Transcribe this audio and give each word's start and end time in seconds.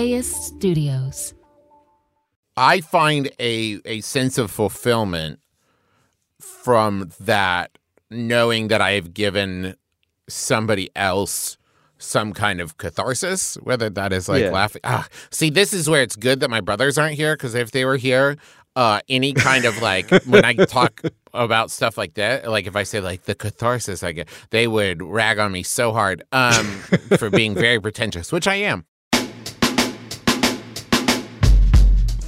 LAist 0.00 0.44
Studios. 0.44 1.34
I 2.56 2.80
find 2.80 3.30
a 3.38 3.80
a 3.84 4.00
sense 4.00 4.38
of 4.38 4.50
fulfillment 4.50 5.40
from 6.40 7.10
that 7.20 7.70
knowing 8.10 8.68
that 8.68 8.80
I 8.80 8.92
have 8.92 9.12
given 9.12 9.76
somebody 10.26 10.88
else 10.96 11.58
some 11.98 12.32
kind 12.32 12.62
of 12.62 12.78
catharsis, 12.78 13.56
whether 13.56 13.90
that 13.90 14.10
is 14.14 14.26
like 14.26 14.44
Yeah. 14.44 14.52
laughing. 14.52 14.80
Ah, 14.84 15.06
see, 15.30 15.50
this 15.50 15.74
is 15.74 15.86
where 15.86 16.00
it's 16.02 16.16
good 16.16 16.40
that 16.40 16.48
my 16.48 16.62
brothers 16.62 16.96
aren't 16.96 17.16
here 17.16 17.34
because 17.36 17.54
if 17.54 17.70
they 17.72 17.84
were 17.84 17.98
here, 17.98 18.38
uh, 18.76 19.00
any 19.10 19.34
kind 19.34 19.66
of 19.66 19.82
like 19.82 20.08
when 20.24 20.46
I 20.46 20.54
talk 20.54 21.02
about 21.34 21.70
stuff 21.70 21.98
like 21.98 22.14
that, 22.14 22.50
like 22.50 22.66
if 22.66 22.74
I 22.74 22.84
say 22.84 23.00
like 23.00 23.24
the 23.24 23.34
catharsis 23.34 24.02
I 24.02 24.12
get, 24.12 24.28
they 24.48 24.66
would 24.66 25.02
rag 25.02 25.38
on 25.38 25.52
me 25.52 25.62
so 25.62 25.92
hard 25.92 26.22
um, 26.32 26.64
for 27.18 27.28
being 27.28 27.54
very 27.54 27.78
pretentious, 27.78 28.32
which 28.32 28.48
I 28.48 28.54
am. 28.54 28.86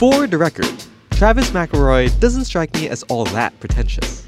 For 0.03 0.27
the 0.27 0.37
record, 0.37 0.67
Travis 1.13 1.53
McElroy 1.53 2.19
doesn't 2.19 2.47
strike 2.47 2.75
me 2.75 2.89
as 2.89 3.05
all 3.05 3.25
that 3.27 3.61
pretentious. 3.61 4.27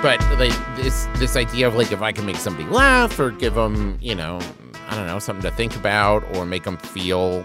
but 0.00 0.20
like 0.38 0.54
this 0.76 1.08
this 1.16 1.34
idea 1.34 1.66
of 1.66 1.74
like 1.74 1.90
if 1.90 2.00
I 2.00 2.12
can 2.12 2.24
make 2.24 2.36
somebody 2.36 2.68
laugh 2.68 3.18
or 3.18 3.32
give 3.32 3.56
them 3.56 3.98
you 4.00 4.14
know 4.14 4.38
I 4.88 4.94
don't 4.94 5.08
know 5.08 5.18
something 5.18 5.42
to 5.42 5.50
think 5.56 5.74
about 5.74 6.22
or 6.36 6.46
make 6.46 6.62
them 6.62 6.76
feel 6.76 7.44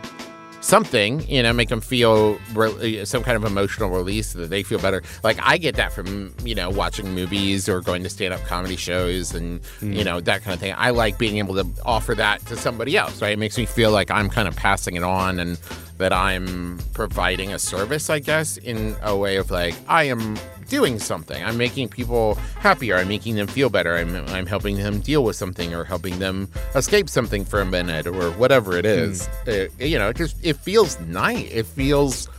something 0.61 1.27
you 1.29 1.43
know 1.43 1.53
make 1.53 1.69
them 1.69 1.81
feel 1.81 2.39
re- 2.53 3.01
uh, 3.01 3.05
some 3.05 3.23
kind 3.23 3.37
of 3.37 3.43
emotional 3.43 3.89
release 3.89 4.29
so 4.29 4.39
that 4.39 4.51
they 4.51 4.61
feel 4.61 4.77
better. 4.77 5.01
Like 5.23 5.39
I 5.41 5.57
get 5.57 5.75
that 5.77 5.93
from 5.93 6.35
you 6.43 6.53
know 6.53 6.69
watching 6.69 7.15
movies 7.15 7.67
or 7.67 7.81
going 7.81 8.03
to 8.03 8.09
stand 8.09 8.35
up 8.35 8.43
comedy 8.45 8.75
shows 8.75 9.33
and 9.33 9.61
you 9.81 10.01
mm. 10.01 10.05
know 10.05 10.19
that 10.21 10.43
kind 10.43 10.53
of 10.53 10.59
thing. 10.59 10.75
I 10.77 10.91
like 10.91 11.17
being 11.17 11.39
able 11.39 11.55
to 11.55 11.67
offer 11.83 12.13
that 12.13 12.45
to 12.45 12.55
somebody 12.55 12.95
else 12.95 13.19
right? 13.19 13.33
It 13.33 13.39
makes 13.39 13.57
me 13.57 13.65
feel 13.65 13.89
like 13.89 14.11
I'm 14.11 14.29
kind 14.29 14.47
of 14.47 14.55
passing 14.55 14.95
it 14.95 15.03
on 15.03 15.39
and 15.39 15.57
that 15.97 16.11
I'm 16.11 16.79
providing 16.93 17.53
a 17.53 17.59
service 17.59 18.09
I 18.09 18.19
guess 18.19 18.57
in 18.57 18.95
a 19.01 19.15
way 19.15 19.37
of 19.37 19.51
like 19.51 19.75
I 19.87 20.03
am 20.03 20.37
doing 20.67 20.99
something. 20.99 21.43
I'm 21.43 21.57
making 21.57 21.89
people 21.89 22.35
happier. 22.59 22.97
I'm 22.97 23.07
making 23.07 23.35
them 23.35 23.47
feel 23.47 23.69
better. 23.69 23.95
I'm, 23.95 24.15
I'm 24.29 24.45
helping 24.45 24.77
them 24.77 24.99
deal 24.99 25.23
with 25.23 25.35
something 25.35 25.73
or 25.73 25.83
helping 25.83 26.19
them 26.19 26.49
escape 26.73 27.09
something 27.09 27.45
for 27.45 27.61
a 27.61 27.65
minute 27.65 28.07
or 28.07 28.31
whatever 28.31 28.75
it 28.77 28.85
is. 28.85 29.27
Uh, 29.47 29.67
you 29.79 29.99
know, 29.99 30.09
it 30.09 30.17
just 30.17 30.35
it 30.43 30.57
feels 30.57 30.99
nice. 31.01 31.47
It 31.51 31.65
feels, 31.65 32.29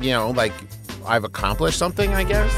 you 0.00 0.10
know, 0.10 0.30
like 0.30 0.52
I've 1.06 1.24
accomplished 1.24 1.78
something. 1.78 2.12
I 2.12 2.24
guess. 2.24 2.52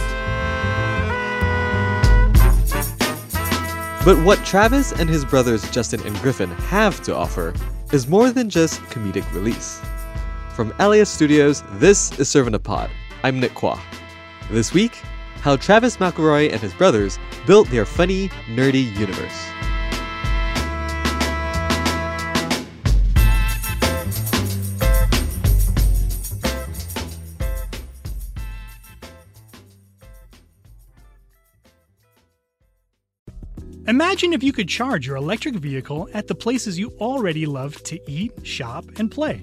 But 4.04 4.22
what 4.24 4.44
Travis 4.44 4.92
and 4.92 5.08
his 5.08 5.24
brothers 5.24 5.70
Justin 5.70 6.00
and 6.06 6.14
Griffin 6.16 6.50
have 6.50 7.02
to 7.04 7.14
offer 7.14 7.54
is 7.92 8.06
more 8.06 8.30
than 8.30 8.50
just 8.50 8.80
comedic 8.82 9.30
release. 9.32 9.80
From 10.54 10.72
LAist 10.78 11.12
Studios, 11.12 11.64
this 11.80 12.16
is 12.20 12.28
Servant 12.28 12.54
of 12.54 12.62
Pod. 12.62 12.88
I'm 13.24 13.40
Nick 13.40 13.54
Quah. 13.54 13.76
This 14.52 14.72
week, 14.72 14.94
how 15.40 15.56
Travis 15.56 15.96
McElroy 15.96 16.52
and 16.52 16.60
his 16.60 16.72
brothers 16.74 17.18
built 17.44 17.68
their 17.70 17.84
funny, 17.84 18.28
nerdy 18.46 18.84
universe. 18.96 19.48
Imagine 33.88 34.32
if 34.32 34.44
you 34.44 34.52
could 34.52 34.68
charge 34.68 35.08
your 35.08 35.16
electric 35.16 35.56
vehicle 35.56 36.08
at 36.14 36.28
the 36.28 36.34
places 36.36 36.78
you 36.78 36.92
already 37.00 37.44
love 37.44 37.82
to 37.82 37.98
eat, 38.08 38.32
shop, 38.46 38.84
and 38.98 39.10
play. 39.10 39.42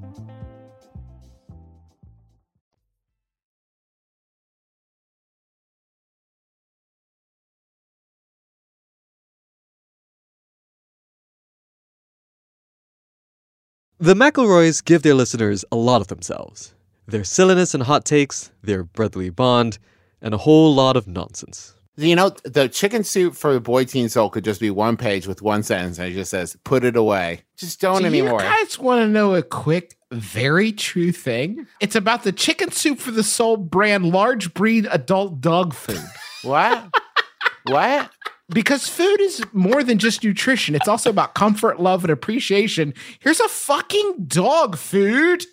The 14.01 14.15
McElroys 14.15 14.83
give 14.83 15.03
their 15.03 15.13
listeners 15.13 15.63
a 15.71 15.75
lot 15.75 16.01
of 16.01 16.07
themselves 16.07 16.73
their 17.07 17.23
silliness 17.23 17.75
and 17.75 17.83
hot 17.83 18.03
takes, 18.03 18.49
their 18.63 18.83
brotherly 18.83 19.29
bond, 19.29 19.77
and 20.23 20.33
a 20.33 20.37
whole 20.37 20.73
lot 20.73 20.95
of 20.97 21.07
nonsense. 21.07 21.75
You 21.97 22.15
know, 22.15 22.29
the 22.43 22.67
chicken 22.67 23.03
soup 23.03 23.35
for 23.35 23.53
the 23.53 23.59
boy 23.59 23.83
teen 23.83 24.09
soul 24.09 24.31
could 24.31 24.43
just 24.43 24.59
be 24.59 24.71
one 24.71 24.97
page 24.97 25.27
with 25.27 25.43
one 25.43 25.61
sentence, 25.61 25.99
and 25.99 26.07
it 26.07 26.13
just 26.15 26.31
says, 26.31 26.57
"Put 26.63 26.83
it 26.83 26.95
away." 26.95 27.41
Just 27.57 27.79
don't 27.79 27.99
Do 28.01 28.07
anymore. 28.07 28.41
you 28.41 28.47
guys 28.49 28.79
want 28.79 29.01
to 29.01 29.07
know 29.07 29.35
a 29.35 29.43
quick, 29.43 29.95
very 30.09 30.71
true 30.71 31.11
thing? 31.11 31.67
It's 31.79 31.95
about 31.95 32.23
the 32.23 32.31
Chicken 32.31 32.71
Soup 32.71 32.97
for 32.97 33.11
the 33.11 33.23
Soul 33.23 33.55
brand 33.57 34.05
large 34.11 34.55
breed 34.55 34.87
adult 34.89 35.41
dog 35.41 35.75
food. 35.75 36.01
what? 36.41 36.89
what? 37.65 38.09
Because 38.53 38.87
food 38.87 39.21
is 39.21 39.43
more 39.53 39.83
than 39.83 39.97
just 39.97 40.23
nutrition, 40.23 40.75
it's 40.75 40.87
also 40.87 41.09
about 41.09 41.35
comfort, 41.35 41.79
love, 41.79 42.03
and 42.03 42.11
appreciation. 42.11 42.93
Here's 43.19 43.39
a 43.39 43.47
fucking 43.47 44.25
dog 44.27 44.77
food 44.77 45.45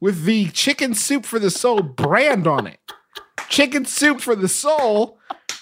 with 0.00 0.24
the 0.24 0.48
Chicken 0.50 0.94
Soup 0.94 1.24
for 1.24 1.38
the 1.38 1.50
Soul 1.50 1.80
brand 1.82 2.46
on 2.46 2.66
it. 2.66 2.78
Chicken 3.48 3.84
Soup 3.84 4.20
for 4.20 4.34
the 4.36 4.48
Soul 4.48 5.18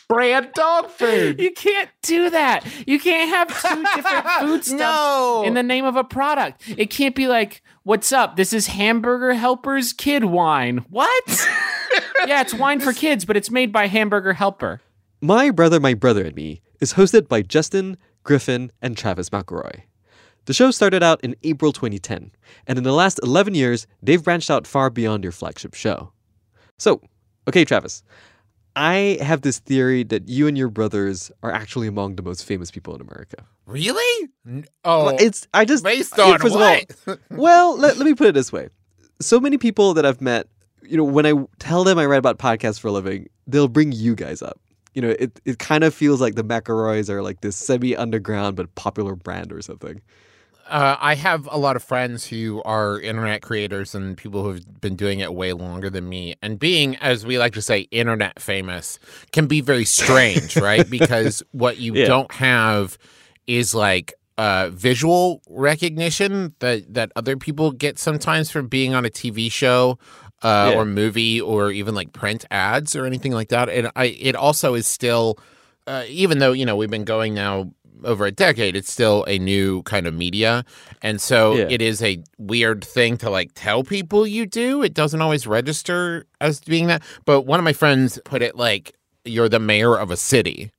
brand 0.09 0.51
dog 0.55 0.89
food. 0.91 1.39
You 1.41 1.53
can't 1.53 1.89
do 2.03 2.31
that. 2.31 2.65
You 2.87 2.99
can't 2.99 3.29
have 3.31 3.49
two 3.63 3.85
different 3.95 4.27
food 4.41 4.65
stuffs 4.65 4.81
No. 4.81 5.45
in 5.47 5.55
the 5.55 5.63
name 5.63 5.85
of 5.85 5.95
a 5.95 6.03
product. 6.03 6.63
It 6.77 6.91
can't 6.91 7.15
be 7.15 7.29
like, 7.29 7.63
"What's 7.85 8.11
up? 8.11 8.35
This 8.37 8.53
is 8.53 8.67
Hamburger 8.67 9.35
Helper's 9.35 9.93
kid 9.93 10.25
wine." 10.25 10.85
What? 10.91 11.47
yeah, 12.27 12.41
it's 12.41 12.55
wine 12.55 12.81
for 12.81 12.93
kids, 12.93 13.25
but 13.25 13.37
it's 13.37 13.51
made 13.51 13.71
by 13.73 13.87
Hamburger 13.87 14.33
Helper. 14.33 14.81
My 15.21 15.51
Brother, 15.51 15.79
My 15.79 15.95
Brother 15.95 16.25
and 16.25 16.35
Me 16.35 16.61
is 16.81 16.95
hosted 16.95 17.29
by 17.29 17.43
Justin, 17.43 17.97
Griffin, 18.23 18.71
and 18.83 18.97
Travis 18.97 19.31
McElroy. 19.31 19.83
The 20.47 20.55
show 20.55 20.71
started 20.71 21.03
out 21.03 21.21
in 21.23 21.37
April 21.43 21.73
2010, 21.73 22.33
and 22.67 22.79
in 22.79 22.85
the 22.85 22.93
last 22.93 23.21
11 23.23 23.55
years, 23.55 23.87
they've 24.03 24.23
branched 24.23 24.51
out 24.51 24.67
far 24.67 24.91
beyond 24.91 25.23
your 25.23 25.33
flagship 25.33 25.75
show. 25.75 26.13
So, 26.79 27.03
okay, 27.47 27.65
Travis, 27.65 28.03
I 28.75 29.19
have 29.21 29.43
this 29.43 29.59
theory 29.59 30.03
that 30.05 30.29
you 30.29 30.47
and 30.47 30.57
your 30.57 30.69
brothers 30.69 31.31
are 31.43 31.53
actually 31.53 31.87
among 31.87 32.17
the 32.17 32.23
most 32.23 32.45
famous 32.45 32.71
people 32.71 32.95
in 32.95 33.01
America. 33.01 33.45
Really? 33.67 34.29
Oh, 34.85 35.09
It's 35.11 35.47
I 35.53 35.65
just 35.65 35.85
based 35.85 36.19
on 36.19 36.35
of 36.35 36.43
what? 36.53 36.85
all, 37.07 37.17
well, 37.31 37.77
let, 37.79 37.99
let 37.99 38.07
me 38.07 38.15
put 38.15 38.27
it 38.29 38.33
this 38.35 38.53
way. 38.53 38.69
So 39.21 39.39
many 39.39 39.59
people 39.59 39.95
that 39.95 40.07
I've 40.07 40.21
met, 40.21 40.49
you 40.83 40.97
know, 40.97 41.05
when 41.05 41.27
I 41.27 41.35
tell 41.59 41.85
them 41.85 41.99
I 41.99 42.07
write 42.07 42.17
about 42.19 42.39
podcasts 42.39 42.81
for 42.81 42.89
a 42.89 42.93
living, 42.93 43.29
they'll 43.47 43.69
bring 43.69 43.93
you 43.93 44.15
guys 44.15 44.41
up. 44.41 44.59
You 44.95 45.03
know, 45.03 45.11
it, 45.19 45.41
it 45.45 45.59
kind 45.59 45.85
of 45.85 45.95
feels 45.95 46.21
like 46.21 46.35
the 46.35 46.45
McElroys 46.45 47.09
are 47.09 47.23
like 47.23 47.41
this 47.43 47.57
semi 47.57 47.95
underground 47.97 48.57
but 48.57 48.75
popular 48.75 49.15
brand 49.15 49.53
or 49.53 49.63
something. 49.63 50.01
Uh, 50.69 50.97
I 51.01 51.17
have 51.17 51.49
a 51.51 51.59
lot 51.59 51.75
of 51.75 51.83
friends 51.83 52.27
who 52.27 52.63
are 52.65 53.01
internet 53.01 53.43
creators 53.43 53.93
and 53.93 54.17
people 54.17 54.45
who've 54.45 54.81
been 54.81 54.95
doing 54.95 55.19
it 55.19 55.35
way 55.35 55.53
longer 55.53 55.91
than 55.91 56.09
me. 56.09 56.37
And 56.43 56.61
being, 56.61 56.95
as 56.99 57.27
we 57.27 57.39
like 57.39 57.55
to 57.55 57.63
say, 57.63 57.81
internet 57.91 58.41
famous 58.41 59.01
can 59.33 59.49
be 59.49 59.61
very 59.61 59.85
strange, 59.85 60.57
right? 60.61 60.89
Because 60.89 61.43
what 61.51 61.79
you 61.79 61.95
Yeah. 61.95 62.07
don't 62.07 62.33
have 62.35 62.99
is 63.49 63.75
like 63.75 64.15
uh, 64.39 64.71
visual 64.73 65.43
recognition 65.49 66.55
that 66.61 66.95
that 66.95 67.11
other 67.17 67.37
people 67.37 67.73
get 67.73 67.99
sometimes 67.99 68.51
from 68.51 68.69
being 68.69 68.95
on 68.95 69.05
a 69.05 69.11
TV 69.11 69.51
show. 69.51 69.99
Uh, 70.43 70.71
Yeah. 70.73 70.79
or 70.79 70.85
movie 70.87 71.39
or 71.41 71.71
even 71.71 71.95
like 71.95 72.13
print 72.15 72.47
ads 72.51 72.97
or 72.97 73.05
anything 73.05 73.33
like 73.33 73.51
that 73.51 73.69
and 73.69 73.91
I 73.95 74.07
it 74.07 74.35
also 74.35 74.73
is 74.75 74.87
still 74.87 75.39
uh, 75.87 76.05
even 76.09 76.39
though 76.39 76.53
you 76.53 76.65
know 76.65 76.77
we've 76.77 76.89
been 76.91 77.05
going 77.05 77.35
now 77.35 77.71
over 78.03 78.25
a 78.25 78.31
decade, 78.31 78.75
it's 78.77 78.91
still 78.91 79.25
a 79.29 79.39
new 79.39 79.83
kind 79.83 80.07
of 80.07 80.15
media, 80.15 80.65
and 81.03 81.21
so 81.21 81.55
Yeah. 81.57 81.67
it 81.69 81.83
is 81.83 82.03
a 82.03 82.23
weird 82.39 82.83
thing 82.83 83.19
to 83.19 83.29
like 83.29 83.51
tell 83.55 83.85
people 83.85 84.27
you 84.27 84.47
do. 84.47 84.83
It 84.83 84.95
doesn't 84.95 85.21
always 85.21 85.47
register 85.47 86.25
as 86.41 86.61
being 86.61 86.87
that. 86.87 87.03
But 87.27 87.43
one 87.43 87.61
of 87.61 87.65
my 87.65 87.75
friends 87.75 88.19
put 88.25 88.41
it 88.41 88.57
like 88.57 88.95
you're 89.27 89.51
the 89.51 89.59
mayor 89.61 89.99
of 89.99 90.11
a 90.11 90.17
city. 90.17 90.71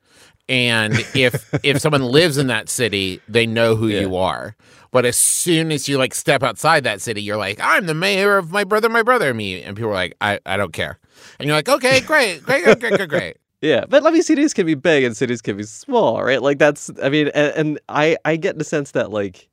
And 0.50 0.94
if 1.16 1.54
if 1.64 1.80
someone 1.80 2.04
lives 2.04 2.38
in 2.38 2.48
that 2.48 2.70
city, 2.70 3.22
they 3.28 3.46
know 3.46 3.76
who 3.76 3.88
you 3.88 4.16
are. 4.16 4.56
But 4.92 5.06
as 5.06 5.16
soon 5.16 5.72
as 5.72 5.88
you 5.88 5.98
like 5.98 6.14
step 6.14 6.44
outside 6.44 6.84
that 6.84 7.02
city, 7.02 7.22
you're 7.22 7.38
like, 7.38 7.60
I'm 7.62 7.86
the 7.86 7.94
mayor 7.94 8.38
of 8.38 8.52
my 8.52 8.66
brother, 8.66 8.90
my 8.90 9.04
brother, 9.04 9.30
and 9.30 9.38
me. 9.38 9.62
And 9.64 9.76
people 9.76 9.92
are 9.92 9.96
like, 9.96 10.16
I, 10.20 10.40
I 10.46 10.58
don't 10.58 10.74
care. 10.74 11.00
And 11.40 11.48
you're 11.48 11.56
like, 11.56 11.70
okay, 11.70 12.02
great, 12.06 12.44
great, 12.44 12.64
great, 12.64 12.80
great, 12.80 12.94
great, 12.98 13.10
great. 13.10 13.38
Yeah, 13.62 13.86
but 13.88 14.06
I 14.06 14.10
mean, 14.10 14.24
cities 14.24 14.54
can 14.54 14.66
be 14.66 14.74
big 14.74 15.04
and 15.04 15.16
cities 15.16 15.42
can 15.42 15.56
be 15.56 15.64
small, 15.64 16.22
right? 16.24 16.42
Like 16.42 16.58
that's, 16.58 16.90
I 17.02 17.10
mean, 17.10 17.30
and, 17.34 17.54
and 17.56 17.80
I 17.90 18.18
I 18.26 18.36
get 18.36 18.58
the 18.58 18.64
sense 18.64 18.92
that 18.92 19.12
like 19.12 19.48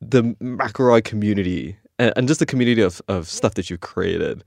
the 0.00 0.22
McElroy 0.40 1.04
community 1.04 1.76
and, 1.98 2.12
and 2.16 2.28
just 2.28 2.40
the 2.40 2.46
community 2.46 2.82
of, 2.82 3.00
of 3.08 3.28
stuff 3.28 3.54
that 3.54 3.70
you've 3.70 3.80
created 3.80 4.42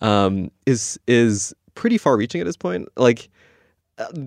um, 0.00 0.50
is 0.66 0.98
is 1.06 1.54
pretty 1.74 1.98
far 1.98 2.16
reaching 2.16 2.40
at 2.40 2.44
this 2.44 2.56
point. 2.56 2.88
Like 2.96 3.28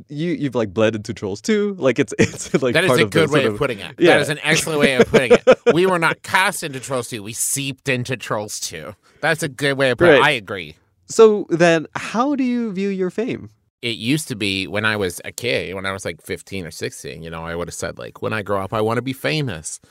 you 0.10 0.32
you've 0.32 0.56
like 0.56 0.74
bled 0.74 0.96
into 0.96 1.14
Trolls 1.14 1.42
2. 1.42 1.76
Like 1.78 2.00
it's 2.00 2.14
it's 2.20 2.54
like 2.62 2.74
That 2.74 2.84
is 2.84 2.90
part 2.90 3.00
a 3.00 3.04
of 3.04 3.12
the 3.12 3.20
good 3.20 3.32
way 3.32 3.46
of 3.46 3.58
putting 3.58 3.80
it. 3.80 3.96
Yeah. 4.00 4.14
That 4.14 4.22
is 4.22 4.30
an 4.30 4.40
excellent 4.44 4.80
way 4.80 4.96
of 4.96 5.08
putting 5.08 5.34
it. 5.34 5.44
We 5.74 5.86
were 5.86 6.00
not 6.00 6.22
cast 6.24 6.64
into 6.64 6.80
Trolls 6.80 7.10
2. 7.10 7.24
We 7.24 7.34
seeped 7.34 7.90
into 7.90 8.16
Trolls 8.16 8.60
2. 8.60 8.94
That's 9.22 9.44
a 9.44 9.50
good 9.50 9.78
way 9.78 9.92
of 9.92 9.98
putting 9.98 10.16
it. 10.16 10.22
I 10.24 10.32
agree. 10.32 10.76
So 11.08 11.46
then, 11.50 11.88
how 11.96 12.36
do 12.36 12.44
you 12.44 12.72
view 12.72 12.90
your 12.90 13.10
fame? 13.10 13.50
it 13.84 13.98
used 13.98 14.30
to 14.30 14.36
be 14.36 14.66
when 14.66 14.86
I 14.86 14.96
was 14.96 15.20
a 15.26 15.32
kid, 15.34 15.76
when 15.76 15.86
I 15.86 15.92
was 15.92 16.06
like 16.06 16.22
15 16.22 16.66
or 16.66 16.72
16, 16.72 17.22
you 17.22 17.30
know, 17.30 17.44
I 17.44 17.54
would 17.54 17.68
have 17.68 17.76
said 17.76 18.00
like 18.00 18.22
when 18.22 18.32
I 18.32 18.42
grow 18.42 18.62
up 18.64 18.74
I 18.74 18.80
want 18.80 18.98
to 18.98 19.02
be 19.02 19.12
famous. 19.14 19.82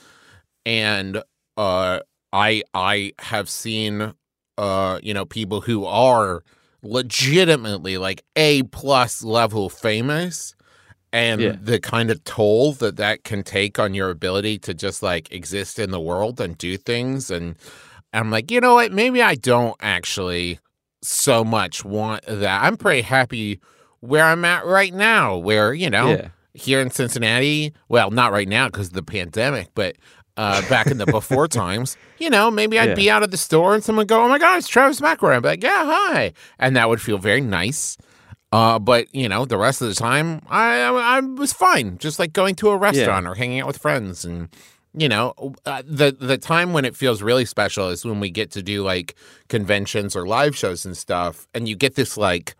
And 0.65 1.23
uh 1.59 2.01
I 2.33 2.63
I 2.73 3.13
have 3.19 3.51
seen 3.51 4.15
uh 4.57 4.99
you 5.03 5.13
know 5.13 5.27
people 5.27 5.61
who 5.61 5.85
are 5.85 6.43
legitimately 6.83 7.99
like 7.99 8.25
A 8.37 8.63
plus 8.65 9.23
level 9.23 9.69
famous 9.69 10.55
and 11.13 11.41
Yeah. 11.41 11.57
the 11.61 11.79
kind 11.81 12.11
of 12.11 12.23
toll 12.25 12.73
that 12.75 12.97
that 12.97 13.25
can 13.25 13.43
take 13.43 13.79
on 13.79 13.95
your 13.95 14.11
ability 14.11 14.59
to 14.61 14.75
just 14.75 15.03
like 15.03 15.31
exist 15.33 15.79
in 15.79 15.91
the 15.91 16.01
world 16.01 16.41
and 16.41 16.57
do 16.57 16.77
things 16.77 17.31
and 17.31 17.57
I'm 18.15 18.31
like, 18.31 18.51
you 18.51 18.61
know 18.61 18.75
what? 18.75 18.93
Maybe 18.93 19.23
I 19.23 19.35
don't 19.37 19.75
actually 19.81 20.59
so 21.03 21.43
much 21.45 21.83
want 21.85 22.23
that. 22.27 22.63
I'm 22.63 22.77
pretty 22.77 23.01
happy 23.03 23.59
where 24.01 24.25
I'm 24.25 24.45
at 24.45 24.67
right 24.67 24.93
now, 24.93 25.37
where, 25.39 25.73
you 25.73 25.89
know, 25.89 26.11
Yeah. 26.11 26.29
here 26.55 26.81
in 26.81 26.91
Cincinnati, 26.91 27.73
well, 27.89 28.11
not 28.11 28.31
right 28.33 28.49
now 28.49 28.67
because 28.67 28.89
of 28.89 28.93
the 28.93 29.03
pandemic, 29.03 29.69
but 29.75 29.97
uh, 30.37 30.63
back 30.69 30.87
in 30.89 30.99
the 30.99 31.07
before 31.07 31.47
times, 31.63 31.97
you 32.19 32.31
know, 32.31 32.51
maybe 32.51 32.79
I'd 32.79 32.91
Yeah. 32.91 32.95
be 32.95 33.11
out 33.11 33.23
of 33.23 33.31
the 33.31 33.37
store 33.37 33.75
and 33.75 33.83
someone 33.85 34.03
would 34.03 34.09
go, 34.09 34.25
oh 34.25 34.29
my 34.29 34.39
God, 34.39 34.59
it's 34.59 34.69
Travis 34.69 35.01
McElroy. 35.01 35.37
I'd 35.37 35.43
be 35.43 35.49
like, 35.49 35.63
yeah, 35.63 35.85
hi. 35.85 36.33
And 36.59 36.75
that 36.77 36.89
would 36.89 37.01
feel 37.01 37.19
very 37.19 37.41
nice. 37.41 37.97
Uh, 38.51 38.79
but, 38.79 39.07
you 39.15 39.29
know, 39.29 39.45
the 39.47 39.57
rest 39.57 39.81
of 39.83 39.89
the 39.89 39.95
time, 39.95 40.41
I, 40.49 40.81
I, 40.83 41.17
I 41.17 41.21
was 41.21 41.53
fine, 41.53 41.97
just 41.99 42.19
like 42.19 42.33
going 42.35 42.55
to 42.57 42.69
a 42.69 42.77
restaurant 42.77 43.27
or 43.27 43.35
hanging 43.35 43.61
out 43.61 43.67
with 43.67 43.79
friends 43.79 44.25
and, 44.25 44.49
you 44.95 45.09
know 45.09 45.33
uh, 45.65 45.81
the 45.87 46.13
the 46.21 46.37
time 46.37 46.75
when 46.75 46.85
it 46.85 46.95
feels 46.95 47.23
really 47.23 47.47
special 47.47 47.89
is 47.89 48.05
when 48.05 48.21
we 48.21 48.29
get 48.29 48.51
to 48.51 48.63
do 48.63 48.83
like 48.83 49.15
conventions 49.49 50.15
or 50.15 50.27
live 50.27 50.55
shows 50.55 50.85
and 50.85 50.99
stuff 50.99 51.47
and 51.55 51.67
you 51.67 51.75
get 51.75 51.95
this 51.95 52.19
like 52.19 52.55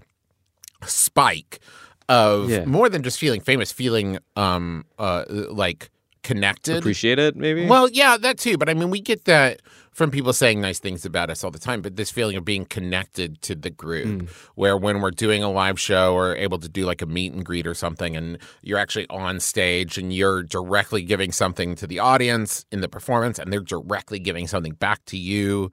spike 0.87 1.61
of 2.09 2.49
Yeah. 2.49 2.65
more 2.65 2.89
than 2.89 3.03
just 3.03 3.19
feeling 3.19 3.43
famous 3.43 3.71
feeling 3.71 4.19
um 4.35 4.85
uh 4.99 5.25
like 5.29 5.91
connected 6.23 6.77
Appreciate 6.79 7.19
it, 7.19 7.37
maybe. 7.37 7.67
well 7.67 7.89
yeah 7.91 8.17
that 8.17 8.39
too 8.39 8.57
but 8.57 8.69
i 8.69 8.75
mean 8.75 8.91
we 8.91 9.01
get 9.01 9.25
that 9.25 9.61
from 9.93 10.11
people 10.11 10.33
saying 10.33 10.61
nice 10.61 10.79
things 10.79 11.05
about 11.05 11.29
us 11.31 11.45
all 11.45 11.51
the 11.51 11.59
time 11.59 11.83
but 11.83 11.97
this 11.97 12.11
feeling 12.11 12.37
of 12.37 12.45
being 12.45 12.65
connected 12.65 13.43
to 13.43 13.55
the 13.55 13.71
group 13.71 14.07
Mm. 14.07 14.29
where 14.55 14.77
when 14.77 15.01
we're 15.01 15.11
doing 15.11 15.43
a 15.43 15.51
live 15.51 15.79
show 15.79 16.15
or 16.15 16.35
able 16.37 16.59
to 16.59 16.69
do 16.69 16.85
like 16.87 17.03
a 17.03 17.07
meet 17.07 17.33
and 17.33 17.45
greet 17.45 17.67
or 17.67 17.75
something 17.75 18.17
and 18.17 18.39
you're 18.63 18.79
actually 18.79 19.07
on 19.11 19.39
stage 19.41 19.99
and 19.99 20.13
you're 20.13 20.43
directly 20.43 21.03
giving 21.03 21.31
something 21.33 21.75
to 21.75 21.87
the 21.87 21.99
audience 21.99 22.65
in 22.73 22.81
the 22.81 22.89
performance 22.89 23.39
and 23.39 23.53
they're 23.53 23.61
directly 23.61 24.19
giving 24.19 24.47
something 24.47 24.73
back 24.75 25.05
to 25.07 25.19
you 25.19 25.71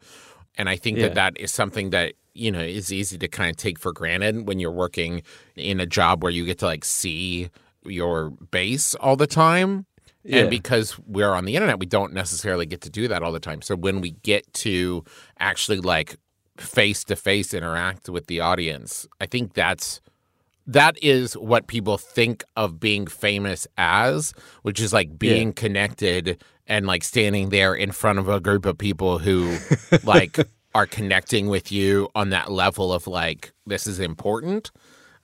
and 0.58 0.68
i 0.70 0.76
think 0.76 0.98
Yeah. 0.98 1.08
that 1.10 1.16
that 1.16 1.40
is 1.40 1.52
something 1.54 1.92
that 1.92 2.14
you 2.34 2.52
know 2.52 2.60
is 2.60 2.92
easy 2.92 3.18
to 3.18 3.28
kind 3.28 3.50
of 3.50 3.56
take 3.58 3.80
for 3.80 3.92
granted 3.94 4.48
when 4.48 4.60
you're 4.60 4.72
working 4.72 5.22
in 5.56 5.80
a 5.80 5.86
job 5.86 6.24
where 6.24 6.32
you 6.32 6.46
get 6.46 6.60
to 6.60 6.66
like 6.66 6.84
see 6.86 7.50
your 7.86 8.30
base 8.52 8.94
all 8.96 9.16
the 9.16 9.26
time 9.28 9.86
Yeah. 10.24 10.40
and 10.42 10.50
because 10.50 11.00
we're 11.08 11.32
on 11.34 11.46
the 11.46 11.56
internet, 11.56 11.80
we 11.80 11.86
don't 11.86 12.14
necessarily 12.14 12.66
get 12.66 12.82
to 12.82 12.90
do 12.90 13.08
that 13.08 13.24
all 13.24 13.32
the 13.32 13.40
time. 13.40 13.62
So 13.62 13.76
when 13.76 14.02
we 14.02 14.12
get 14.24 14.52
to 14.56 15.04
actually 15.40 15.80
like 15.80 16.18
face 16.58 17.04
to 17.06 17.16
face 17.16 17.54
interact 17.54 18.10
with 18.10 18.28
the 18.28 18.42
audience, 18.42 19.08
I 19.22 19.26
think 19.28 19.54
that's 19.54 20.02
that 20.68 21.02
is 21.02 21.34
what 21.36 21.68
people 21.68 21.98
think 21.98 22.44
of 22.56 22.80
being 22.80 23.08
famous 23.08 23.66
as, 23.78 24.34
which 24.62 24.80
is 24.80 24.94
like 24.94 25.18
being 25.18 25.52
connected 25.54 26.44
and 26.68 26.86
like 26.86 27.04
standing 27.04 27.50
there 27.50 27.74
in 27.74 27.92
front 27.92 28.20
of 28.20 28.30
a 28.30 28.40
group 28.40 28.66
of 28.68 28.78
people 28.78 29.18
who 29.20 29.58
like 30.04 30.38
are 30.76 30.86
connecting 30.86 31.48
with 31.48 31.72
you 31.72 32.10
on 32.14 32.30
that 32.30 32.52
level 32.52 32.94
of 32.94 33.08
like 33.08 33.52
this 33.66 33.88
is 33.88 34.00
important. 34.00 34.70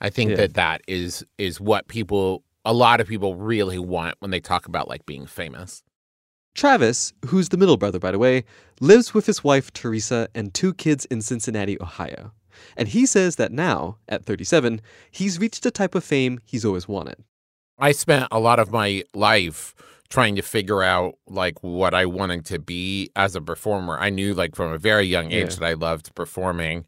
I 0.00 0.10
think 0.10 0.30
Yeah. 0.30 0.36
that 0.38 0.54
that 0.54 0.80
is 0.88 1.24
is 1.38 1.60
what 1.60 1.86
people 1.86 2.42
a 2.66 2.74
lot 2.74 3.00
of 3.00 3.06
people 3.08 3.36
really 3.36 3.78
want 3.78 4.16
when 4.18 4.30
they 4.30 4.40
talk 4.40 4.66
about 4.66 4.88
like 4.88 5.06
being 5.06 5.24
famous. 5.24 5.82
Travis, 6.54 7.12
who's 7.26 7.50
the 7.50 7.56
middle 7.56 7.76
brother, 7.76 7.98
by 7.98 8.10
the 8.10 8.18
way, 8.18 8.44
lives 8.80 9.14
with 9.14 9.26
his 9.26 9.44
wife, 9.44 9.72
Teresa, 9.72 10.28
and 10.34 10.52
two 10.52 10.74
kids 10.74 11.04
in 11.06 11.20
Cincinnati, 11.22 11.80
Ohio. 11.80 12.32
And 12.76 12.88
he 12.88 13.04
says 13.06 13.36
that 13.36 13.52
now, 13.52 13.98
at 14.08 14.24
37, 14.24 14.80
he's 15.10 15.38
reached 15.38 15.62
the 15.62 15.70
type 15.70 15.94
of 15.94 16.02
fame 16.02 16.40
he's 16.44 16.64
always 16.64 16.88
wanted. 16.88 17.16
I 17.78 17.92
spent 17.92 18.28
a 18.30 18.40
lot 18.40 18.58
of 18.58 18.72
my 18.72 19.04
life 19.14 19.74
trying 20.08 20.34
to 20.36 20.42
figure 20.42 20.82
out 20.82 21.18
like 21.26 21.62
what 21.62 21.92
I 21.92 22.06
wanted 22.06 22.46
to 22.46 22.58
be 22.58 23.10
as 23.14 23.36
a 23.36 23.40
performer. 23.42 23.98
I 23.98 24.08
knew 24.08 24.32
like 24.34 24.56
from 24.56 24.72
a 24.72 24.78
very 24.78 25.04
young 25.06 25.30
age 25.32 25.52
Yeah. 25.54 25.58
that 25.60 25.64
I 25.64 25.72
loved 25.74 26.14
performing. 26.14 26.86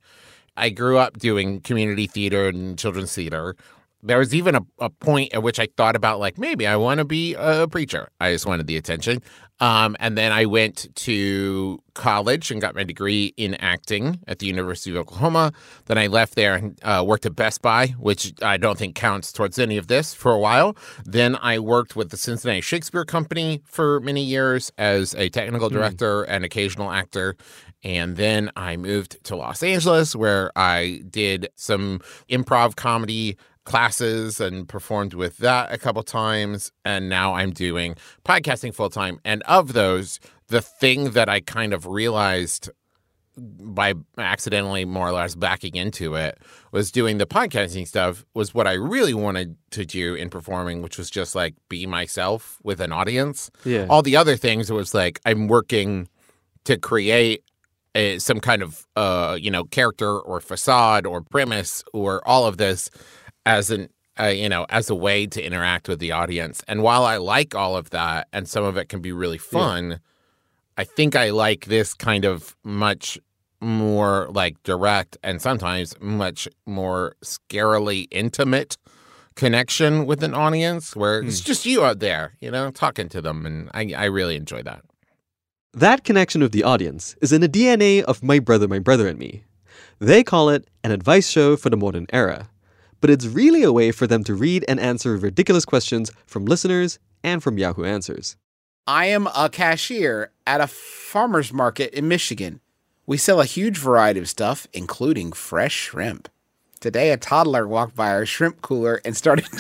I 0.57 0.71
grew 0.71 0.97
up 0.99 1.19
doing 1.19 1.61
community 1.61 2.07
theater 2.07 2.49
and 2.49 2.79
children's 2.79 3.15
theater. 3.15 3.55
There 4.03 4.19
was 4.19 4.35
even 4.35 4.55
a, 4.55 4.61
a 4.79 4.91
point 4.91 5.35
at 5.35 5.43
which 5.43 5.59
I 5.59 5.69
thought 5.77 5.97
about 5.97 6.21
like 6.21 6.39
maybe 6.39 6.67
I 6.67 6.77
want 6.77 6.99
to 6.99 7.05
be 7.05 7.35
a 7.35 7.67
preacher. 7.69 8.09
I 8.21 8.33
just 8.33 8.47
wanted 8.47 8.67
the 8.67 8.77
attention. 8.77 9.23
Um, 9.61 9.97
and 9.99 10.17
then 10.17 10.31
I 10.31 10.47
went 10.47 10.95
to 10.95 11.83
college 11.95 12.53
and 12.53 12.61
got 12.61 12.77
my 12.77 12.85
degree 12.85 13.35
in 13.37 13.55
acting 13.57 14.21
at 14.29 14.39
the 14.39 14.47
University 14.47 14.93
of 14.93 14.97
Oklahoma. 14.99 15.53
Then 15.87 15.99
I 15.99 16.07
left 16.07 16.37
there 16.37 16.55
and 16.55 16.79
uh, 16.85 17.03
worked 17.05 17.27
at 17.27 17.35
Best 17.35 17.61
Buy, 17.61 17.89
which 17.99 18.33
I 18.41 18.57
don't 18.57 18.79
think 18.79 18.95
counts 18.95 19.33
towards 19.33 19.59
any 19.59 19.77
of 19.77 19.89
this 19.89 20.15
for 20.15 20.31
a 20.31 20.39
while. 20.39 20.77
Then 21.05 21.37
I 21.43 21.59
worked 21.59 21.97
with 21.97 22.11
the 22.11 22.17
Cincinnati 22.17 22.61
Shakespeare 22.61 23.05
Company 23.05 23.61
for 23.65 23.99
many 24.01 24.23
years 24.23 24.71
as 24.79 25.15
a 25.17 25.29
technical 25.29 25.69
director 25.69 26.23
and 26.23 26.45
occasional 26.45 26.93
actor. 26.93 27.35
And 27.83 28.17
then 28.17 28.51
I 28.55 28.77
moved 28.77 29.23
to 29.25 29.37
Los 29.37 29.63
Angeles 29.63 30.15
where 30.15 30.53
I 30.57 31.03
did 31.11 31.49
some 31.57 32.01
improv 32.29 32.77
comedy 32.77 33.37
classes 33.69 34.41
and 34.41 34.67
performed 34.67 35.15
with 35.15 35.37
that 35.39 35.73
a 35.73 35.79
couple 35.79 36.03
times. 36.03 36.73
And 36.85 37.09
now 37.09 37.35
I'm 37.35 37.53
doing 37.53 37.97
podcasting 38.25 38.75
full 38.75 38.91
time. 38.91 39.21
And 39.25 39.43
of 39.43 39.75
those, 39.75 40.19
the 40.49 40.63
thing 40.63 41.11
that 41.11 41.29
I 41.29 41.41
kind 41.41 41.75
of 41.75 41.87
realized 41.87 42.71
by 43.37 43.95
accidentally 44.17 44.85
more 44.85 45.09
or 45.09 45.13
less 45.13 45.35
backing 45.35 45.77
into 45.77 46.15
it 46.15 46.39
was 46.73 46.91
doing 46.91 47.19
the 47.19 47.27
podcasting 47.27 47.87
stuff 47.87 48.25
was 48.35 48.53
what 48.53 48.67
I 48.67 48.73
really 48.73 49.15
wanted 49.15 49.57
to 49.73 49.85
do 49.85 50.15
in 50.15 50.29
performing, 50.29 50.83
which 50.83 50.99
was 50.99 51.11
just 51.11 51.35
like 51.37 51.55
be 51.69 51.87
myself 51.87 52.59
with 52.65 52.81
an 52.81 52.91
audience. 52.91 53.51
Yeah. 53.65 53.87
All 53.89 54.03
the 54.03 54.17
other 54.17 54.35
things 54.35 54.71
it 54.71 54.75
was 54.75 54.95
like 54.95 55.21
I'm 55.25 55.47
working 55.47 56.09
to 56.65 56.77
create 56.79 57.45
a, 57.95 58.19
some 58.19 58.41
kind 58.41 58.63
of 58.63 58.87
uh 58.97 59.39
you 59.41 59.51
know 59.51 59.65
character 59.65 60.19
or 60.19 60.41
facade 60.41 61.07
or 61.07 61.21
premise 61.21 61.85
or 61.93 62.27
all 62.27 62.47
of 62.47 62.57
this 62.57 62.91
as 63.47 63.71
an 63.71 63.89
uh, 64.19 64.25
you 64.27 64.49
know 64.49 64.67
as 64.69 64.91
a 64.91 64.95
way 64.95 65.27
to 65.27 65.43
interact 65.43 65.89
with 65.89 65.99
the 65.99 66.13
audience. 66.13 66.63
And 66.69 66.83
while 66.83 67.05
I 67.05 67.17
like 67.17 67.55
all 67.55 67.77
of 67.77 67.91
that 67.91 68.29
and 68.33 68.49
some 68.49 68.65
of 68.65 68.77
it 68.77 68.89
can 68.89 69.01
be 69.01 69.13
really 69.13 69.39
fun, 69.39 70.01
I 70.77 70.85
think 70.85 71.17
I 71.17 71.31
like 71.31 71.67
this 71.67 71.95
kind 71.95 72.25
of 72.25 72.57
much 72.65 73.19
more 73.61 74.29
like 74.31 74.63
direct 74.63 75.17
and 75.23 75.43
sometimes 75.43 75.99
much 76.01 76.49
more 76.67 77.17
scarily 77.25 78.07
intimate 78.11 78.77
connection 79.35 80.07
with 80.07 80.23
an 80.23 80.35
audience 80.35 80.95
where 80.95 81.21
it's 81.21 81.41
just 81.41 81.65
you 81.65 81.85
out 81.85 82.01
there, 82.01 82.35
you 82.41 82.51
know, 82.51 82.71
talking 82.71 83.09
to 83.09 83.21
them. 83.21 83.47
And 83.47 83.71
I, 83.73 83.93
I 83.97 84.05
really 84.07 84.37
enjoy 84.37 84.63
that. 84.63 84.83
That 85.73 86.05
connection 86.05 86.41
with 86.43 86.53
the 86.53 86.65
audience 86.65 87.15
is 87.23 87.33
in 87.33 87.41
the 87.41 87.49
DNA 87.49 88.03
of 88.03 88.23
My 88.23 88.41
Brother, 88.41 88.67
My 88.67 88.81
Brother 88.81 89.07
and 89.07 89.19
Me. 89.19 89.45
They 90.01 90.25
call 90.25 90.49
it 90.49 90.67
an 90.83 90.91
advice 90.91 91.29
show 91.29 91.57
for 91.57 91.71
the 91.71 91.77
modern 91.77 92.07
era. 92.13 92.49
But 93.01 93.11
it's 93.11 93.27
really 93.27 93.63
a 93.63 93.73
way 93.73 93.93
for 93.93 94.07
them 94.07 94.25
to 94.25 94.35
read 94.35 94.65
and 94.69 94.81
answer 94.81 95.17
ridiculous 95.17 95.65
questions 95.65 96.11
from 96.27 96.45
listeners 96.45 96.99
and 97.23 97.43
from 97.43 97.59
Yahoo 97.59 97.85
Answers. 97.85 98.37
I 98.87 99.07
am 99.07 99.29
a 99.37 99.49
cashier 99.51 100.31
at 100.47 100.61
a 100.61 100.67
farmer's 100.67 101.53
market 101.53 101.93
in 101.93 102.09
Michigan. 102.09 102.61
We 103.07 103.17
sell 103.17 103.41
a 103.41 103.45
huge 103.45 103.79
variety 103.79 104.21
of 104.21 104.29
stuff, 104.29 104.67
including 104.73 105.33
fresh 105.33 105.75
shrimp. 105.75 106.29
Today, 106.81 107.11
a 107.11 107.17
toddler 107.17 107.67
walked 107.67 107.97
by 107.97 108.11
our 108.11 108.25
shrimp 108.25 108.63
cooler 108.63 109.01
and 109.05 109.17
started. 109.17 109.47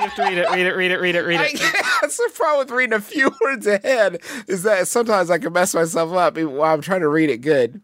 You 0.00 0.06
have 0.06 0.14
to 0.14 0.22
read 0.22 0.38
it, 0.38 0.50
read 0.50 0.66
it, 0.66 0.74
read 0.74 0.90
it, 0.90 0.98
read 0.98 1.14
it, 1.14 1.22
read 1.26 1.40
I, 1.40 1.44
it. 1.52 1.86
that's 2.00 2.16
the 2.16 2.30
problem 2.34 2.66
with 2.66 2.70
reading 2.70 2.94
a 2.94 3.00
few 3.00 3.30
words 3.42 3.66
ahead 3.66 4.20
is 4.48 4.62
that 4.62 4.88
sometimes 4.88 5.30
I 5.30 5.38
can 5.38 5.52
mess 5.52 5.74
myself 5.74 6.12
up 6.12 6.38
while 6.38 6.72
I'm 6.72 6.80
trying 6.80 7.02
to 7.02 7.08
read 7.08 7.28
it 7.28 7.38
good. 7.38 7.82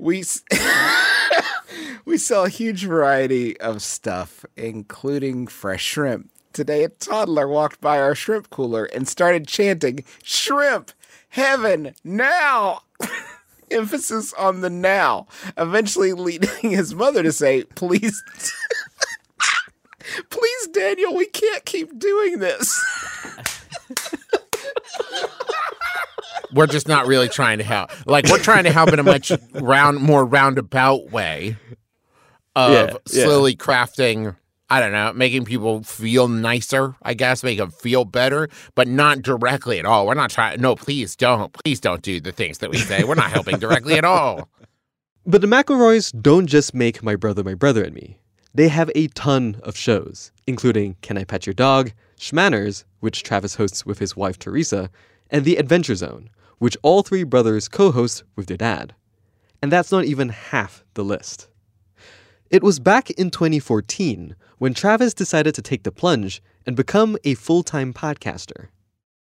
We 0.00 0.24
we 2.06 2.16
sell 2.16 2.46
a 2.46 2.48
huge 2.48 2.86
variety 2.86 3.60
of 3.60 3.82
stuff, 3.82 4.46
including 4.56 5.46
fresh 5.46 5.84
shrimp. 5.84 6.30
Today, 6.54 6.84
a 6.84 6.88
toddler 6.88 7.46
walked 7.46 7.82
by 7.82 8.00
our 8.00 8.14
shrimp 8.14 8.48
cooler 8.48 8.86
and 8.86 9.06
started 9.06 9.46
chanting, 9.46 10.04
"Shrimp, 10.24 10.92
heaven, 11.28 11.94
now!" 12.02 12.80
Emphasis 13.70 14.32
on 14.32 14.62
the 14.62 14.70
now. 14.70 15.26
Eventually, 15.58 16.14
leading 16.14 16.70
his 16.70 16.94
mother 16.94 17.22
to 17.22 17.30
say, 17.30 17.64
"Please." 17.64 18.22
Please, 20.30 20.66
Daniel, 20.72 21.14
we 21.14 21.26
can't 21.26 21.64
keep 21.64 21.96
doing 21.98 22.38
this. 22.38 22.82
We're 26.54 26.66
just 26.66 26.88
not 26.88 27.06
really 27.06 27.28
trying 27.28 27.58
to 27.58 27.64
help. 27.64 27.90
Like 28.06 28.26
we're 28.28 28.38
trying 28.38 28.64
to 28.64 28.72
help 28.72 28.92
in 28.92 28.98
a 28.98 29.02
much 29.02 29.32
round, 29.54 29.98
more 30.00 30.24
roundabout 30.24 31.10
way 31.10 31.56
of 32.56 32.72
Yeah, 32.72 32.86
yeah. 33.10 33.24
slowly 33.24 33.56
crafting. 33.56 34.36
I 34.72 34.78
don't 34.78 34.92
know, 34.92 35.12
making 35.12 35.46
people 35.46 35.82
feel 35.82 36.28
nicer. 36.28 36.94
I 37.02 37.14
guess 37.14 37.42
make 37.42 37.58
them 37.58 37.72
feel 37.72 38.04
better, 38.04 38.48
but 38.76 38.86
not 38.86 39.20
directly 39.22 39.80
at 39.80 39.84
all. 39.84 40.06
We're 40.06 40.14
not 40.14 40.30
trying. 40.30 40.60
No, 40.60 40.76
please 40.76 41.16
don't. 41.16 41.52
Please 41.52 41.80
don't 41.80 42.02
do 42.02 42.20
the 42.20 42.30
things 42.30 42.58
that 42.58 42.70
we 42.70 42.78
say. 42.78 43.02
We're 43.02 43.16
not 43.16 43.32
helping 43.32 43.58
directly 43.58 43.94
at 43.98 44.04
all. 44.04 44.48
But 45.26 45.40
the 45.40 45.48
McElroys 45.48 46.12
don't 46.22 46.46
just 46.46 46.72
make 46.72 47.02
My 47.02 47.16
Brother, 47.16 47.42
My 47.42 47.54
Brother 47.54 47.82
and 47.82 47.94
Me. 47.94 48.18
They 48.54 48.68
have 48.68 48.90
a 48.94 49.08
ton 49.08 49.60
of 49.64 49.76
shows, 49.76 50.30
including 50.46 50.96
Can 51.02 51.18
I 51.18 51.24
Pet 51.24 51.46
Your 51.46 51.54
Dog, 51.54 51.92
Schmanners, 52.18 52.84
which 53.00 53.22
Travis 53.22 53.56
hosts 53.56 53.84
with 53.84 53.98
his 53.98 54.16
wife 54.16 54.38
Teresa, 54.38 54.88
and 55.30 55.44
The 55.44 55.56
Adventure 55.56 55.94
Zone, 55.96 56.30
which 56.60 56.76
all 56.82 57.02
three 57.02 57.24
brothers 57.24 57.66
co 57.66 57.90
host 57.90 58.22
with 58.36 58.46
their 58.46 58.56
dad. 58.56 58.94
And 59.60 59.72
that's 59.72 59.90
not 59.90 60.04
even 60.04 60.28
half 60.28 60.84
the 60.94 61.02
list. 61.02 61.48
It 62.50 62.62
was 62.62 62.78
back 62.78 63.10
in 63.10 63.30
2014 63.30 64.36
when 64.58 64.74
Travis 64.74 65.14
decided 65.14 65.54
to 65.54 65.62
take 65.62 65.82
the 65.82 65.90
plunge 65.90 66.42
and 66.66 66.76
become 66.76 67.16
a 67.24 67.34
full 67.34 67.62
time 67.62 67.92
podcaster. 67.92 68.68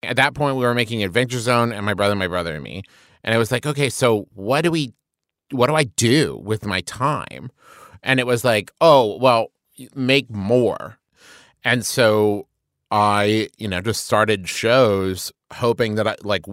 At 0.02 0.16
that 0.16 0.34
point, 0.34 0.56
we 0.56 0.64
were 0.64 0.74
making 0.74 1.02
Adventure 1.02 1.40
Zone 1.40 1.72
and 1.72 1.84
my 1.84 1.94
brother, 1.94 2.14
my 2.14 2.28
brother, 2.28 2.54
and 2.54 2.64
me. 2.64 2.82
And 3.22 3.34
it 3.34 3.38
was 3.38 3.52
like, 3.52 3.66
okay, 3.66 3.90
so 3.90 4.28
what 4.34 4.62
do 4.62 4.70
we, 4.70 4.94
what 5.50 5.66
do 5.66 5.74
I 5.74 5.84
do 5.84 6.40
with 6.42 6.64
my 6.64 6.80
time? 6.82 7.50
And 8.02 8.20
it 8.20 8.26
was 8.26 8.44
like, 8.44 8.70
oh, 8.80 9.18
well, 9.18 9.48
make 9.94 10.30
more. 10.30 10.98
And 11.64 11.84
so 11.84 12.46
I, 12.90 13.48
you 13.58 13.66
know, 13.66 13.80
just 13.80 14.06
started 14.06 14.48
shows 14.48 15.32
hoping 15.52 15.96
that 15.96 16.06
I, 16.06 16.14
like, 16.22 16.44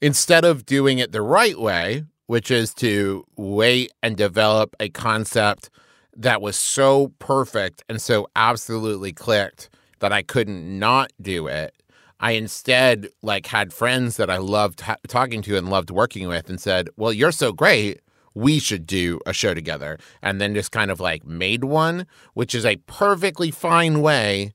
instead 0.00 0.44
of 0.44 0.66
doing 0.66 0.98
it 0.98 1.12
the 1.12 1.22
right 1.22 1.58
way, 1.58 2.04
which 2.26 2.50
is 2.50 2.74
to 2.74 3.24
wait 3.36 3.92
and 4.02 4.16
develop 4.16 4.76
a 4.78 4.88
concept 4.90 5.70
that 6.16 6.42
was 6.42 6.56
so 6.56 7.12
perfect 7.18 7.82
and 7.88 8.00
so 8.00 8.28
absolutely 8.36 9.12
clicked 9.12 9.70
that 10.00 10.12
I 10.12 10.22
couldn't 10.22 10.78
not 10.78 11.12
do 11.20 11.46
it. 11.46 11.74
I 12.20 12.32
instead 12.32 13.08
like 13.22 13.46
had 13.46 13.72
friends 13.72 14.16
that 14.16 14.28
I 14.28 14.38
loved 14.38 14.80
ha- 14.82 14.96
talking 15.06 15.40
to 15.42 15.56
and 15.56 15.70
loved 15.70 15.90
working 15.90 16.26
with 16.26 16.50
and 16.50 16.60
said, 16.60 16.88
"Well, 16.96 17.12
you're 17.12 17.32
so 17.32 17.52
great, 17.52 18.00
we 18.34 18.58
should 18.58 18.86
do 18.86 19.20
a 19.24 19.32
show 19.32 19.54
together." 19.54 19.98
And 20.20 20.40
then 20.40 20.54
just 20.54 20.72
kind 20.72 20.90
of 20.90 20.98
like 20.98 21.24
made 21.24 21.64
one, 21.64 22.06
which 22.34 22.54
is 22.54 22.66
a 22.66 22.76
perfectly 22.86 23.52
fine 23.52 24.00
way 24.00 24.52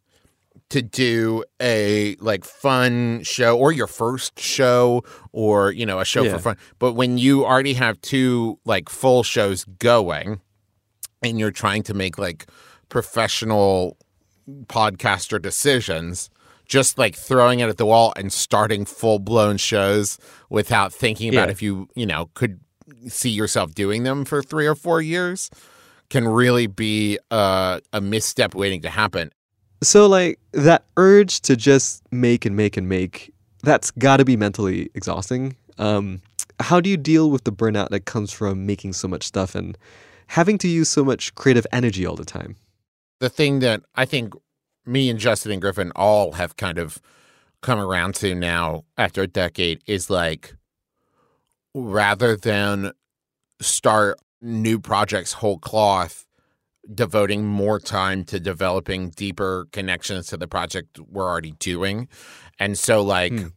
to 0.69 0.81
do 0.81 1.43
a 1.61 2.15
like 2.19 2.43
fun 2.43 3.21
show 3.23 3.57
or 3.57 3.71
your 3.71 3.87
first 3.87 4.39
show 4.39 5.03
or, 5.31 5.71
you 5.71 5.85
know, 5.85 5.99
a 5.99 6.05
show 6.05 6.23
Yeah. 6.23 6.33
for 6.33 6.39
fun. 6.39 6.57
But 6.79 6.93
when 6.93 7.17
you 7.17 7.45
already 7.45 7.73
have 7.75 7.99
two 8.01 8.59
like 8.65 8.89
full 8.89 9.23
shows 9.23 9.65
going 9.79 10.41
and 11.21 11.37
you're 11.39 11.51
trying 11.51 11.83
to 11.83 11.93
make 11.93 12.17
like 12.17 12.47
professional 12.89 13.97
podcaster 14.67 15.41
decisions, 15.41 16.29
just 16.65 16.97
like 16.97 17.15
throwing 17.15 17.59
it 17.59 17.69
at 17.69 17.77
the 17.77 17.85
wall 17.85 18.13
and 18.15 18.31
starting 18.33 18.85
full 18.85 19.19
blown 19.19 19.57
shows 19.57 20.17
without 20.49 20.91
thinking 20.93 21.29
about 21.29 21.47
Yeah. 21.49 21.51
if 21.51 21.61
you, 21.61 21.87
you 21.95 22.05
know, 22.05 22.29
could 22.33 22.59
see 23.07 23.29
yourself 23.29 23.73
doing 23.75 24.03
them 24.03 24.25
for 24.25 24.41
three 24.41 24.65
or 24.65 24.75
four 24.75 25.01
years 25.01 25.49
can 26.09 26.27
really 26.27 26.67
be 26.67 27.17
a, 27.31 27.81
a 27.91 28.01
misstep 28.01 28.55
waiting 28.55 28.81
to 28.81 28.89
happen. 28.89 29.31
So, 29.83 30.07
like, 30.07 30.39
that 30.51 30.85
urge 30.97 31.41
to 31.41 31.55
just 31.55 32.03
make 32.11 32.45
and 32.45 32.55
make 32.55 32.77
and 32.77 32.89
make, 32.89 33.31
that's 33.63 33.91
got 33.91 34.17
to 34.17 34.25
be 34.25 34.37
mentally 34.37 34.89
exhausting. 34.95 35.55
Um, 35.77 36.21
how 36.59 36.79
do 36.79 36.89
you 36.89 36.97
deal 36.97 37.29
with 37.29 37.43
the 37.43 37.51
burnout 37.51 37.89
that 37.89 38.05
comes 38.05 38.31
from 38.31 38.65
making 38.65 38.93
so 38.93 39.07
much 39.07 39.23
stuff 39.23 39.55
and 39.55 39.77
having 40.27 40.57
to 40.59 40.67
use 40.67 40.89
so 40.89 41.03
much 41.03 41.35
creative 41.35 41.67
energy 41.71 42.05
all 42.05 42.15
the 42.15 42.25
time? 42.25 42.55
the 43.23 43.29
thing 43.29 43.59
that 43.59 43.81
I 43.95 44.03
think 44.03 44.33
me 44.85 45.09
and 45.09 45.17
Justin 45.17 45.53
and 45.53 45.61
Griffin 45.61 45.93
all 45.95 46.33
have 46.33 46.57
kind 46.57 46.77
of 46.77 47.01
come 47.61 47.79
around 47.79 48.15
to 48.15 48.35
now 48.35 48.83
after 48.97 49.21
a 49.21 49.27
decade 49.27 49.81
is 49.87 50.09
like 50.09 50.55
rather 51.73 52.35
than 52.35 52.91
start 53.61 54.19
new 54.41 54.77
projects 54.77 55.31
whole 55.31 55.57
cloth, 55.57 56.25
devoting 56.93 57.45
more 57.45 57.79
time 57.79 58.23
to 58.25 58.39
developing 58.39 59.09
deeper 59.09 59.67
connections 59.71 60.27
to 60.27 60.37
the 60.37 60.47
project 60.47 60.99
we're 60.99 61.27
already 61.27 61.53
doing. 61.59 62.07
And 62.59 62.77
so, 62.77 63.01
like, 63.01 63.31
Hmm. 63.33 63.47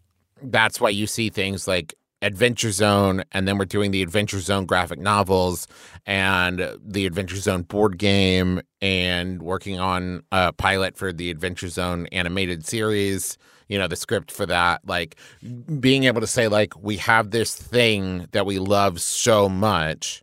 that's 0.43 0.81
why 0.81 0.91
you 0.91 1.07
see 1.07 1.31
things 1.31 1.67
like 1.67 1.95
Adventure 2.23 2.71
Zone, 2.73 3.25
and 3.33 3.47
then 3.47 3.59
we're 3.59 3.65
doing 3.67 3.91
the 3.91 4.03
Adventure 4.03 4.41
Zone 4.41 4.65
graphic 4.65 4.99
novels 4.99 5.67
and 6.07 6.77
the 6.83 7.05
Adventure 7.05 7.37
Zone 7.37 7.63
board 7.63 7.99
game, 7.99 8.63
and 8.81 9.43
working 9.43 9.79
on 9.79 10.23
a 10.33 10.53
pilot 10.53 10.97
for 10.97 11.13
the 11.13 11.31
Adventure 11.31 11.69
Zone 11.69 12.07
animated 12.13 12.67
series. 12.67 13.37
You 13.69 13.79
know, 13.79 13.89
the 13.89 13.97
script 13.97 14.31
for 14.31 14.47
that. 14.47 14.81
Like, 14.87 15.17
being 15.81 16.05
able 16.05 16.21
to 16.21 16.27
say, 16.27 16.47
like, 16.49 16.73
we 16.81 16.97
have 16.99 17.33
this 17.33 17.55
thing 17.55 18.29
that 18.31 18.47
we 18.47 18.61
love 18.61 19.01
so 19.01 19.49
much. 19.49 20.23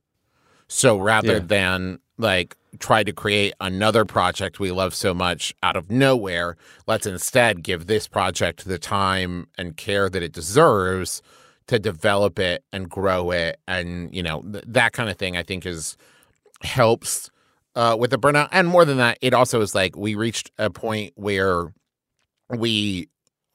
So 0.70 0.98
rather 0.98 1.34
Yeah. 1.34 1.40
than 1.40 2.00
like 2.18 2.56
try 2.80 3.04
to 3.04 3.14
create 3.14 3.54
another 3.60 4.06
project 4.06 4.60
we 4.60 4.72
love 4.72 4.94
so 4.94 5.14
much 5.14 5.54
out 5.62 5.76
of 5.76 5.92
nowhere, 5.92 6.58
let's 6.88 7.06
instead 7.06 7.64
give 7.64 7.88
this 7.88 8.08
project 8.08 8.66
the 8.66 8.80
time 8.80 9.48
and 9.58 9.78
care 9.78 10.10
that 10.10 10.24
it 10.24 10.32
deserves 10.32 11.22
to 11.68 11.80
develop 11.80 12.40
it 12.40 12.64
and 12.74 12.90
grow 12.90 13.32
it. 13.32 13.60
And 13.68 14.14
you 14.14 14.24
know 14.24 14.42
th- 14.42 14.64
that 14.68 14.94
kind 14.94 15.10
of 15.10 15.18
thing 15.18 15.38
i 15.38 15.44
think 15.44 15.66
is 15.66 15.98
helps 16.62 17.30
uh, 17.76 17.96
with 18.00 18.12
the 18.12 18.20
burnout. 18.20 18.50
And 18.52 18.68
more 18.68 18.86
than 18.86 18.98
that 18.98 19.18
it 19.22 19.34
also 19.34 19.62
is 19.62 19.74
like 19.74 19.96
we 19.96 20.16
reached 20.16 20.52
a 20.58 20.70
point 20.70 21.14
where 21.16 21.74
we 22.50 23.10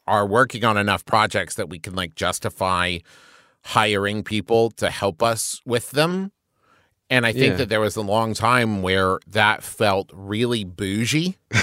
are 0.06 0.26
working 0.26 0.64
on 0.64 0.76
enough 0.76 1.04
projects 1.04 1.54
that 1.56 1.68
we 1.68 1.78
can 1.78 1.94
like 1.94 2.14
justify 2.14 2.98
hiring 3.64 4.22
people 4.22 4.70
to 4.72 4.90
help 4.90 5.22
us 5.22 5.60
with 5.66 5.90
them 5.90 6.32
and 7.11 7.27
i 7.27 7.33
think 7.33 7.53
Yeah. 7.53 7.57
that 7.59 7.69
there 7.69 7.81
was 7.81 7.97
a 7.97 8.03
long 8.03 8.35
time 8.35 8.83
where 8.83 9.19
that 9.27 9.62
felt 9.62 10.11
really 10.12 10.65
bougie 10.65 11.37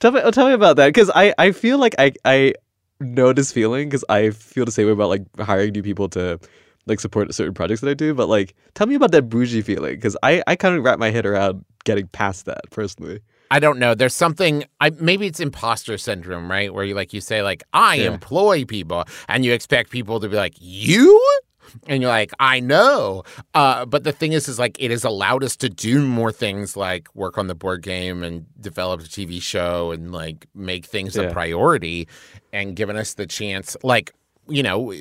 Tell 0.00 0.10
me, 0.10 0.20
oh, 0.24 0.32
tell 0.32 0.48
me 0.48 0.54
about 0.54 0.76
that 0.76 0.88
because 0.88 1.10
I, 1.14 1.32
I 1.38 1.52
feel 1.52 1.78
like 1.78 1.94
I, 1.96 2.12
I 2.24 2.54
know 2.98 3.32
this 3.32 3.52
feeling 3.52 3.88
because 3.88 4.04
I 4.08 4.30
feel 4.30 4.64
the 4.64 4.72
same 4.72 4.86
way 4.86 4.92
about 4.92 5.10
like 5.10 5.22
hiring 5.38 5.70
new 5.72 5.82
people 5.82 6.08
to 6.10 6.40
like 6.86 6.98
support 6.98 7.32
certain 7.32 7.54
projects 7.54 7.82
that 7.82 7.90
I 7.90 7.94
do. 7.94 8.12
But 8.12 8.28
like, 8.28 8.56
tell 8.74 8.88
me 8.88 8.96
about 8.96 9.12
that 9.12 9.28
bougie 9.28 9.62
feeling 9.62 9.94
because 9.94 10.16
I, 10.24 10.42
I 10.48 10.56
kind 10.56 10.76
of 10.76 10.82
wrap 10.82 10.98
my 10.98 11.10
head 11.10 11.24
around 11.24 11.64
getting 11.84 12.08
past 12.08 12.46
that 12.46 12.62
personally. 12.70 13.20
I 13.52 13.60
don't 13.60 13.78
know. 13.78 13.94
There's 13.94 14.14
something. 14.14 14.64
I 14.80 14.90
maybe 14.90 15.28
it's 15.28 15.38
imposter 15.38 15.96
syndrome, 15.98 16.50
right? 16.50 16.74
Where 16.74 16.84
you 16.84 16.96
like 16.96 17.12
you 17.12 17.20
say 17.20 17.42
like 17.44 17.62
I 17.72 17.96
Yeah. 17.96 18.06
employ 18.12 18.64
people, 18.64 19.04
and 19.28 19.44
you 19.44 19.52
expect 19.52 19.90
people 19.90 20.18
to 20.18 20.28
be 20.28 20.34
like 20.34 20.54
you, 20.58 21.20
and 21.86 22.02
you're 22.02 22.10
like 22.10 22.32
I 22.38 22.60
know. 22.60 23.22
Uh, 23.54 23.84
but 23.86 24.04
the 24.04 24.12
thing 24.12 24.32
is, 24.32 24.48
is 24.48 24.58
like 24.58 24.76
it 24.80 24.90
has 24.90 25.04
allowed 25.04 25.44
us 25.44 25.56
to 25.56 25.68
do 25.68 26.04
more 26.06 26.32
things 26.32 26.76
like 26.76 27.08
work 27.14 27.38
on 27.38 27.46
the 27.46 27.54
board 27.54 27.82
game 27.82 28.22
and 28.22 28.46
develop 28.60 29.00
a 29.00 29.04
TV 29.04 29.40
show 29.40 29.90
and 29.92 30.12
like 30.12 30.46
make 30.54 30.86
things 30.86 31.16
Yeah. 31.16 31.24
a 31.24 31.32
priority, 31.32 32.08
and 32.52 32.76
given 32.76 32.96
us 32.96 33.14
the 33.14 33.26
chance. 33.26 33.76
Like 33.82 34.12
you 34.48 34.62
know, 34.62 34.92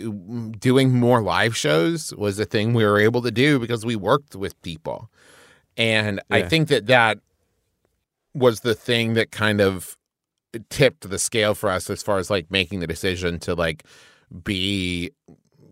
doing 0.59 0.93
more 0.93 1.21
live 1.23 1.57
shows 1.57 2.13
was 2.15 2.39
a 2.39 2.45
thing 2.45 2.73
we 2.73 2.85
were 2.85 2.99
able 2.99 3.21
to 3.23 3.31
do 3.31 3.57
because 3.59 3.83
we 3.85 3.95
worked 3.95 4.35
with 4.35 4.59
people. 4.61 5.09
And 5.77 6.21
I 6.29 6.43
think 6.43 6.67
that 6.67 6.85
that 6.87 7.17
was 8.35 8.59
the 8.61 8.75
thing 8.75 9.13
that 9.15 9.31
kind 9.31 9.59
of 9.59 9.97
tipped 10.69 11.09
the 11.09 11.17
scale 11.17 11.55
for 11.55 11.69
us 11.69 11.89
as 11.89 12.03
far 12.03 12.17
as 12.19 12.29
like 12.29 12.51
making 12.51 12.81
the 12.81 12.87
decision 12.87 13.39
to 13.39 13.55
like 13.55 13.83
be 14.43 15.11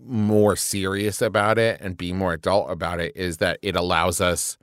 more 0.09 0.55
serious 0.55 1.21
about 1.21 1.57
it 1.57 1.79
and 1.81 1.97
be 1.97 2.11
more 2.11 2.33
adult 2.33 2.71
about 2.71 2.99
it 2.99 3.15
is 3.15 3.37
that 3.37 3.59
it 3.61 3.75
allows 3.75 4.19
us 4.19 4.57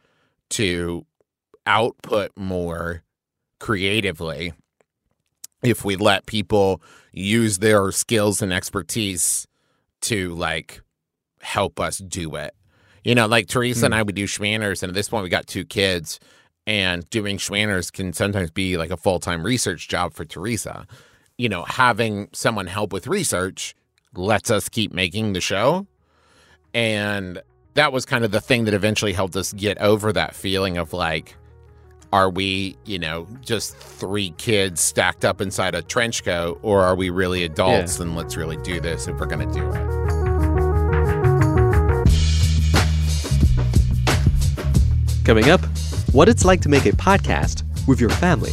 to 0.50 1.06
output 1.66 2.32
more 2.36 3.02
creatively 3.58 4.52
if 5.62 5.84
we 5.84 5.96
let 5.96 6.26
people 6.26 6.82
use 7.12 7.58
their 7.58 7.90
skills 7.92 8.42
and 8.42 8.52
expertise 8.52 9.46
to 10.02 10.34
like 10.34 10.80
help 11.40 11.80
us 11.80 11.98
do 11.98 12.34
it. 12.36 12.54
You 13.04 13.14
know, 13.14 13.26
like 13.26 13.46
Teresa 13.46 13.86
and 13.86 13.94
hmm. 13.94 14.00
I 14.00 14.02
would 14.02 14.16
do 14.16 14.26
Schmanners, 14.26 14.82
and 14.82 14.90
at 14.90 14.94
this 14.94 15.08
point 15.08 15.22
we 15.22 15.28
got 15.28 15.46
two 15.46 15.64
kids, 15.64 16.18
and 16.66 17.08
doing 17.10 17.38
Schmanners 17.38 17.92
can 17.92 18.12
sometimes 18.12 18.50
be 18.50 18.76
like 18.76 18.90
a 18.90 18.96
full 18.96 19.20
time 19.20 19.44
research 19.44 19.88
job 19.88 20.12
for 20.12 20.24
Teresa. 20.24 20.86
You 21.38 21.48
know, 21.48 21.62
having 21.62 22.28
someone 22.32 22.66
help 22.66 22.92
with 22.92 23.06
research 23.06 23.74
lets 24.16 24.50
us 24.50 24.68
keep 24.68 24.92
making 24.92 25.32
the 25.32 25.40
show. 25.40 25.86
And 26.74 27.40
that 27.74 27.92
was 27.92 28.04
kind 28.04 28.24
of 28.24 28.30
the 28.30 28.40
thing 28.40 28.64
that 28.64 28.74
eventually 28.74 29.12
helped 29.12 29.36
us 29.36 29.52
get 29.52 29.78
over 29.78 30.12
that 30.12 30.34
feeling 30.34 30.78
of 30.78 30.92
like, 30.92 31.36
are 32.12 32.30
we, 32.30 32.76
you 32.84 32.98
know, 32.98 33.26
just 33.40 33.76
three 33.76 34.30
kids 34.38 34.80
stacked 34.80 35.24
up 35.24 35.40
inside 35.40 35.74
a 35.74 35.82
trench 35.82 36.24
coat, 36.24 36.58
or 36.62 36.82
are 36.82 36.94
we 36.94 37.10
really 37.10 37.44
adults 37.44 37.98
and 38.00 38.16
let's 38.16 38.36
really 38.36 38.56
do 38.58 38.80
this 38.80 39.08
if 39.08 39.18
we're 39.18 39.26
going 39.26 39.46
to 39.46 39.54
do 39.54 39.68
it? 39.68 40.06
Coming 45.24 45.50
up, 45.50 45.60
what 46.12 46.28
it's 46.28 46.44
like 46.44 46.60
to 46.60 46.68
make 46.68 46.86
a 46.86 46.92
podcast 46.92 47.64
with 47.88 48.00
your 48.00 48.10
family. 48.10 48.52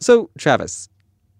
So, 0.00 0.30
Travis, 0.38 0.88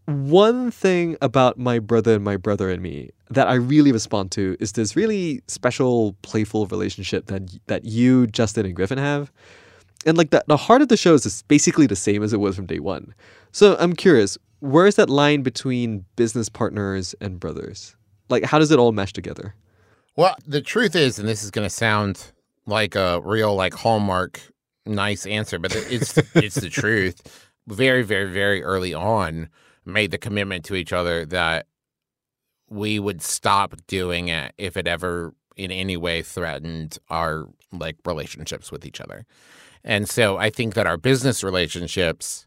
one 0.06 0.70
thing 0.70 1.16
about 1.20 1.58
my 1.58 1.78
brother 1.78 2.14
and 2.14 2.24
my 2.24 2.36
brother 2.36 2.70
and 2.70 2.82
me 2.82 3.10
that 3.30 3.48
I 3.48 3.54
really 3.54 3.92
respond 3.92 4.32
to 4.32 4.56
is 4.60 4.72
this 4.72 4.96
really 4.96 5.42
special, 5.46 6.14
playful 6.22 6.66
relationship 6.66 7.26
that 7.26 7.58
that 7.66 7.84
you, 7.84 8.26
Justin, 8.26 8.66
and 8.66 8.74
Griffin 8.74 8.98
have. 8.98 9.32
And 10.06 10.16
like 10.16 10.30
the, 10.30 10.42
the 10.46 10.56
heart 10.56 10.82
of 10.82 10.88
the 10.88 10.96
show 10.96 11.14
is 11.14 11.42
basically 11.42 11.86
the 11.86 11.96
same 11.96 12.22
as 12.22 12.32
it 12.32 12.40
was 12.40 12.56
from 12.56 12.66
day 12.66 12.80
one. 12.80 13.14
So 13.52 13.76
I'm 13.78 13.94
curious, 13.94 14.38
where 14.60 14.86
is 14.86 14.96
that 14.96 15.10
line 15.10 15.42
between 15.42 16.04
business 16.16 16.48
partners 16.48 17.14
and 17.20 17.38
brothers? 17.38 17.94
Like, 18.30 18.44
how 18.44 18.58
does 18.58 18.70
it 18.70 18.78
all 18.78 18.92
mesh 18.92 19.12
together? 19.12 19.54
Well, 20.16 20.36
the 20.46 20.60
truth 20.60 20.96
is, 20.96 21.18
and 21.18 21.28
this 21.28 21.42
is 21.42 21.50
going 21.50 21.66
to 21.66 21.74
sound 21.74 22.32
like 22.66 22.94
a 22.94 23.20
real 23.22 23.54
like 23.54 23.74
hallmark 23.74 24.40
nice 24.86 25.26
answer, 25.26 25.58
but 25.58 25.74
it's 25.74 26.16
it's 26.34 26.56
the 26.56 26.70
truth. 26.70 27.49
Very, 27.70 28.02
very, 28.02 28.30
very 28.30 28.62
early 28.62 28.92
on, 28.92 29.48
made 29.84 30.10
the 30.10 30.18
commitment 30.18 30.64
to 30.66 30.74
each 30.74 30.92
other 30.92 31.24
that 31.26 31.66
we 32.68 32.98
would 32.98 33.22
stop 33.22 33.74
doing 33.86 34.28
it 34.28 34.52
if 34.58 34.76
it 34.76 34.86
ever 34.86 35.34
in 35.56 35.70
any 35.70 35.96
way 35.96 36.22
threatened 36.22 36.98
our 37.08 37.46
like 37.72 37.96
relationships 38.04 38.72
with 38.72 38.84
each 38.86 39.00
other. 39.00 39.26
And 39.84 40.08
so 40.08 40.36
I 40.36 40.50
think 40.50 40.74
that 40.74 40.86
our 40.86 40.96
business 40.96 41.42
relationships 41.42 42.46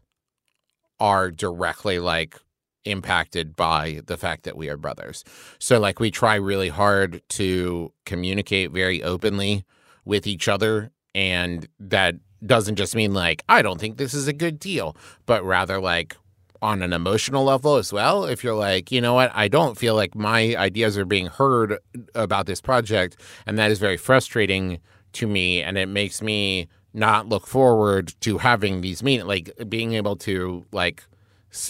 are 1.00 1.30
directly 1.30 1.98
like 1.98 2.38
impacted 2.84 3.56
by 3.56 4.00
the 4.06 4.16
fact 4.16 4.44
that 4.44 4.56
we 4.56 4.68
are 4.68 4.76
brothers. 4.76 5.24
So 5.58 5.78
like 5.78 6.00
we 6.00 6.10
try 6.10 6.34
really 6.34 6.68
hard 6.68 7.22
to 7.30 7.92
communicate 8.04 8.70
very 8.72 9.02
openly 9.02 9.64
with 10.04 10.26
each 10.26 10.48
other 10.48 10.92
and 11.14 11.66
that 11.78 12.16
doesn't 12.46 12.76
just 12.76 12.94
mean 12.94 13.14
like 13.14 13.42
I 13.48 13.62
don't 13.62 13.80
think 13.80 13.96
this 13.96 14.14
is 14.14 14.28
a 14.28 14.32
good 14.32 14.58
deal, 14.58 14.96
but 15.26 15.44
rather 15.44 15.80
like 15.80 16.16
on 16.62 16.82
an 16.82 16.92
emotional 16.92 17.44
level 17.44 17.76
as 17.76 17.92
well. 17.92 18.24
If 18.24 18.42
you're 18.42 18.54
like, 18.54 18.90
you 18.90 19.00
know 19.00 19.14
what, 19.14 19.30
I 19.34 19.48
don't 19.48 19.76
feel 19.76 19.94
like 19.94 20.14
my 20.14 20.56
ideas 20.56 20.96
are 20.96 21.04
being 21.04 21.26
heard 21.26 21.78
about 22.14 22.46
this 22.46 22.60
project, 22.60 23.20
and 23.46 23.58
that 23.58 23.70
is 23.70 23.78
very 23.78 23.98
frustrating 23.98 24.80
to 25.12 25.26
me, 25.26 25.62
and 25.62 25.76
it 25.76 25.88
makes 25.88 26.22
me 26.22 26.68
not 26.94 27.28
look 27.28 27.46
forward 27.46 28.14
to 28.20 28.38
having 28.38 28.80
these 28.80 29.02
meetings, 29.02 29.28
like 29.28 29.50
being 29.68 29.94
able 29.94 30.16
to 30.16 30.64
like 30.72 31.04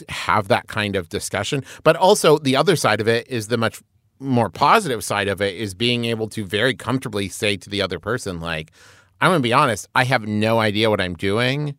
have 0.08 0.48
that 0.48 0.68
kind 0.68 0.96
of 0.96 1.08
discussion. 1.08 1.64
But 1.82 1.96
also 1.96 2.38
the 2.38 2.56
other 2.56 2.76
side 2.76 3.00
of 3.00 3.08
it 3.08 3.26
is 3.28 3.48
the 3.48 3.58
much 3.58 3.82
more 4.20 4.48
positive 4.48 5.02
side 5.02 5.28
of 5.28 5.40
it 5.40 5.56
is 5.56 5.74
being 5.74 6.04
able 6.04 6.28
to 6.28 6.44
very 6.44 6.74
comfortably 6.74 7.28
say 7.28 7.56
to 7.56 7.68
the 7.68 7.82
other 7.82 7.98
person, 7.98 8.40
like, 8.40 8.70
I'm 9.20 9.30
gonna 9.30 9.40
be 9.40 9.52
honest, 9.52 9.88
I 9.94 10.04
have 10.04 10.26
no 10.26 10.58
idea 10.58 10.90
what 10.90 11.00
I'm 11.00 11.14
doing. 11.14 11.76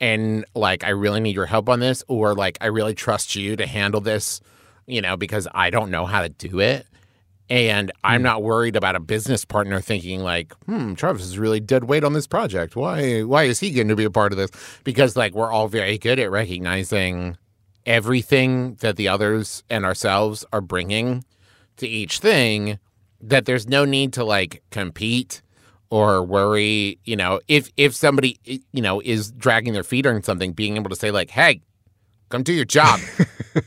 And 0.00 0.44
like, 0.54 0.84
I 0.84 0.90
really 0.90 1.20
need 1.20 1.34
your 1.34 1.46
help 1.46 1.68
on 1.68 1.80
this, 1.80 2.04
or 2.08 2.34
like, 2.34 2.58
I 2.60 2.66
really 2.66 2.94
trust 2.94 3.34
you 3.34 3.56
to 3.56 3.66
handle 3.66 4.00
this, 4.00 4.40
you 4.86 5.00
know, 5.00 5.16
because 5.16 5.48
I 5.54 5.70
don't 5.70 5.90
know 5.90 6.04
how 6.06 6.22
to 6.22 6.28
do 6.28 6.60
it. 6.60 6.86
And 7.48 7.92
I'm 8.02 8.22
not 8.22 8.42
worried 8.42 8.74
about 8.74 8.96
a 8.96 9.00
business 9.00 9.44
partner 9.44 9.80
thinking 9.80 10.20
like, 10.20 10.52
hmm, 10.64 10.94
Travis 10.94 11.22
is 11.22 11.38
really 11.38 11.60
dead 11.60 11.84
weight 11.84 12.02
on 12.02 12.12
this 12.12 12.26
project. 12.26 12.74
Why 12.74 13.22
why 13.22 13.44
is 13.44 13.60
he 13.60 13.70
going 13.70 13.88
to 13.88 13.96
be 13.96 14.04
a 14.04 14.10
part 14.10 14.32
of 14.32 14.38
this? 14.38 14.50
Because 14.82 15.16
like 15.16 15.32
we're 15.32 15.52
all 15.52 15.68
very 15.68 15.96
good 15.96 16.18
at 16.18 16.30
recognizing 16.30 17.36
everything 17.86 18.74
that 18.80 18.96
the 18.96 19.06
others 19.06 19.62
and 19.70 19.84
ourselves 19.84 20.44
are 20.52 20.60
bringing 20.60 21.24
to 21.76 21.86
each 21.86 22.18
thing 22.18 22.80
that 23.20 23.44
there's 23.44 23.68
no 23.68 23.84
need 23.84 24.12
to 24.14 24.24
like 24.24 24.62
compete 24.70 25.40
or 25.90 26.22
worry, 26.22 26.98
you 27.04 27.16
know, 27.16 27.40
if 27.48 27.70
if 27.76 27.94
somebody 27.94 28.38
you 28.44 28.82
know 28.82 29.00
is 29.04 29.30
dragging 29.32 29.72
their 29.72 29.84
feet 29.84 30.06
on 30.06 30.22
something, 30.22 30.52
being 30.52 30.76
able 30.76 30.90
to 30.90 30.96
say 30.96 31.10
like, 31.10 31.30
"Hey, 31.30 31.62
come 32.28 32.42
do 32.42 32.52
your 32.52 32.64
job. 32.64 33.00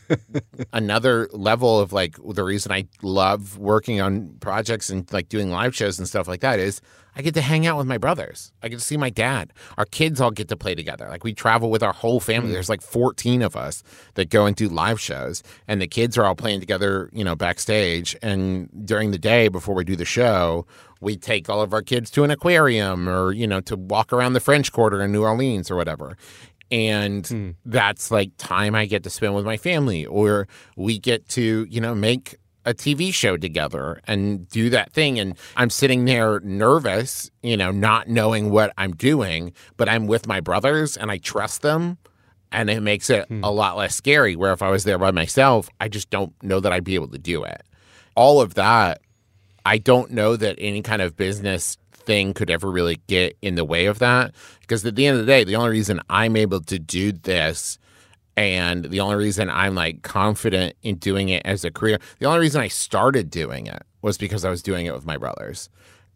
Another 0.73 1.29
level 1.31 1.79
of 1.79 1.93
like 1.93 2.17
the 2.23 2.43
reason 2.43 2.71
I 2.71 2.87
love 3.01 3.57
working 3.57 4.01
on 4.01 4.35
projects 4.39 4.89
and 4.89 5.11
like 5.11 5.29
doing 5.29 5.49
live 5.49 5.75
shows 5.75 5.97
and 5.97 6.07
stuff 6.07 6.27
like 6.27 6.41
that 6.41 6.59
is 6.59 6.81
I 7.15 7.21
get 7.21 7.33
to 7.33 7.41
hang 7.41 7.65
out 7.65 7.77
with 7.77 7.87
my 7.87 7.97
brothers. 7.97 8.53
I 8.61 8.69
get 8.69 8.79
to 8.79 8.85
see 8.85 8.95
my 8.95 9.09
dad. 9.09 9.51
Our 9.77 9.85
kids 9.85 10.21
all 10.21 10.31
get 10.31 10.47
to 10.49 10.55
play 10.55 10.75
together. 10.75 11.07
Like 11.09 11.23
we 11.23 11.33
travel 11.33 11.71
with 11.71 11.83
our 11.83 11.93
whole 11.93 12.19
family. 12.19 12.49
Hmm. 12.49 12.53
There's 12.53 12.69
like 12.69 12.81
14 12.81 13.41
of 13.41 13.55
us 13.55 13.83
that 14.13 14.29
go 14.29 14.45
and 14.45 14.55
do 14.55 14.69
live 14.69 14.99
shows, 14.99 15.43
and 15.67 15.81
the 15.81 15.87
kids 15.87 16.17
are 16.17 16.25
all 16.25 16.35
playing 16.35 16.59
together, 16.59 17.09
you 17.11 17.23
know, 17.23 17.35
backstage. 17.35 18.15
And 18.21 18.69
during 18.85 19.11
the 19.11 19.17
day 19.17 19.47
before 19.47 19.75
we 19.75 19.83
do 19.83 19.95
the 19.95 20.05
show, 20.05 20.65
we 21.01 21.17
take 21.17 21.49
all 21.49 21.61
of 21.61 21.73
our 21.73 21.81
kids 21.81 22.11
to 22.11 22.23
an 22.23 22.31
aquarium 22.31 23.07
or, 23.07 23.31
you 23.31 23.47
know, 23.47 23.61
to 23.61 23.75
walk 23.75 24.11
around 24.11 24.33
the 24.33 24.39
French 24.39 24.71
Quarter 24.71 25.01
in 25.01 25.11
New 25.11 25.23
Orleans 25.23 25.71
or 25.71 25.75
whatever 25.75 26.17
and 26.71 27.25
hmm. 27.27 27.49
that's 27.65 28.11
like 28.11 28.31
time 28.37 28.75
I 28.75 28.85
get 28.85 29.03
to 29.03 29.09
spend 29.09 29.35
with 29.35 29.45
my 29.45 29.57
family, 29.57 30.05
or 30.05 30.47
we 30.75 30.99
get 30.99 31.27
to 31.29 31.65
you 31.69 31.81
know 31.81 31.95
make 31.95 32.35
a 32.65 32.73
TV 32.73 33.13
show 33.13 33.37
together 33.37 34.01
and 34.05 34.47
do 34.49 34.69
that 34.69 34.91
thing. 34.91 35.17
And 35.19 35.35
I'm 35.55 35.69
sitting 35.69 36.05
there 36.05 36.39
nervous, 36.41 37.31
you 37.41 37.57
know, 37.57 37.71
not 37.71 38.07
knowing 38.07 38.51
what 38.51 38.73
I'm 38.77 38.95
doing, 38.95 39.53
but 39.77 39.89
I'm 39.89 40.07
with 40.07 40.27
my 40.27 40.41
brothers 40.41 40.97
and 40.97 41.09
I 41.09 41.17
trust 41.17 41.61
them. 41.61 41.97
And 42.51 42.69
it 42.69 42.81
makes 42.81 43.09
it 43.09 43.27
hmm. 43.27 43.43
a 43.43 43.51
lot 43.51 43.77
less 43.77 43.95
scary. 43.95 44.35
Where 44.35 44.51
if 44.53 44.61
I 44.61 44.69
was 44.69 44.83
there 44.83 44.97
by 44.97 45.11
myself, 45.11 45.69
I 45.79 45.87
just 45.87 46.09
don't 46.09 46.33
know 46.43 46.59
that 46.59 46.71
I'd 46.71 46.83
be 46.83 46.95
able 46.95 47.09
to 47.09 47.17
do 47.17 47.43
it. 47.43 47.61
All 48.15 48.41
of 48.41 48.55
that, 48.55 49.01
I 49.65 49.77
don't 49.77 50.11
know 50.11 50.35
that 50.35 50.55
any 50.57 50.81
kind 50.81 51.01
of 51.01 51.17
business 51.17 51.77
thing 51.91 52.33
could 52.33 52.49
ever 52.49 52.69
really 52.71 52.99
get 53.07 53.37
in 53.41 53.55
the 53.55 53.65
way 53.65 53.85
of 53.85 53.99
that. 53.99 54.33
Because 54.61 54.85
at 54.85 54.95
the 54.95 55.05
end 55.05 55.19
of 55.19 55.25
the 55.25 55.31
day, 55.31 55.43
the 55.43 55.55
only 55.55 55.71
reason 55.71 56.01
I'm 56.09 56.35
able 56.35 56.61
to 56.61 56.79
do 56.79 57.11
this 57.11 57.77
and 58.35 58.85
the 58.85 59.01
only 59.01 59.15
reason 59.15 59.49
I'm 59.49 59.75
like 59.75 60.01
confident 60.01 60.75
in 60.81 60.95
doing 60.95 61.29
it 61.29 61.41
as 61.45 61.65
a 61.65 61.71
career, 61.71 61.99
the 62.19 62.25
only 62.25 62.39
reason 62.39 62.61
I 62.61 62.69
started 62.69 63.29
doing 63.29 63.67
it 63.67 63.83
was 64.01 64.17
because 64.17 64.45
I 64.45 64.49
was 64.49 64.63
doing 64.63 64.85
it 64.85 64.93
with 64.93 65.05
my 65.05 65.17
brothers. 65.17 65.69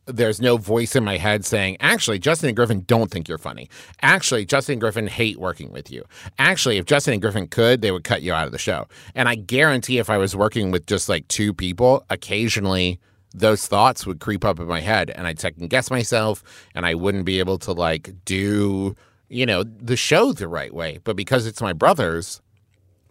There's 0.06 0.42
no 0.42 0.58
voice 0.58 0.96
in 0.96 1.04
my 1.04 1.18
head 1.18 1.46
saying, 1.46 1.78
actually, 1.80 2.20
Justin 2.20 2.50
and 2.50 2.56
Griffin 2.56 2.84
don't 2.88 3.12
think 3.12 3.28
you're 3.28 3.38
funny. 3.38 3.70
Actually, 4.02 4.46
Justin 4.46 4.74
and 4.74 4.82
Griffin 4.82 5.08
hate 5.08 5.38
working 5.38 5.72
with 5.72 5.92
you. 5.92 6.04
Actually, 6.40 6.78
if 6.78 6.86
Justin 6.86 7.14
and 7.14 7.22
Griffin 7.22 7.48
could, 7.48 7.82
they 7.82 7.92
would 7.92 8.04
cut 8.04 8.22
you 8.22 8.34
out 8.34 8.46
of 8.46 8.52
the 8.52 8.58
show. 8.58 8.88
And 9.16 9.30
I 9.30 9.36
guarantee 9.36 10.00
if 10.00 10.10
I 10.10 10.18
was 10.18 10.36
working 10.36 10.72
with 10.72 10.88
just 10.88 11.08
like 11.08 11.28
two 11.28 11.54
people, 11.54 12.06
occasionally 12.10 13.00
those 13.34 13.68
thoughts 13.68 14.06
would 14.06 14.20
creep 14.20 14.46
up 14.46 14.60
in 14.60 14.68
my 14.68 14.82
head 14.82 15.10
and 15.12 15.26
I'd 15.26 15.40
second 15.40 15.70
guess 15.70 15.90
myself 15.90 16.44
and 16.76 16.86
I 16.86 16.94
wouldn't 16.94 17.26
be 17.26 17.40
able 17.40 17.58
to 17.60 17.72
like 17.72 18.14
do, 18.26 18.96
you 19.30 19.46
know, 19.46 19.64
the 19.64 19.98
show 19.98 20.34
the 20.34 20.48
right 20.48 20.74
way. 20.74 21.00
But 21.04 21.16
because 21.16 21.48
it's 21.48 21.62
my 21.62 21.74
brothers, 21.74 22.42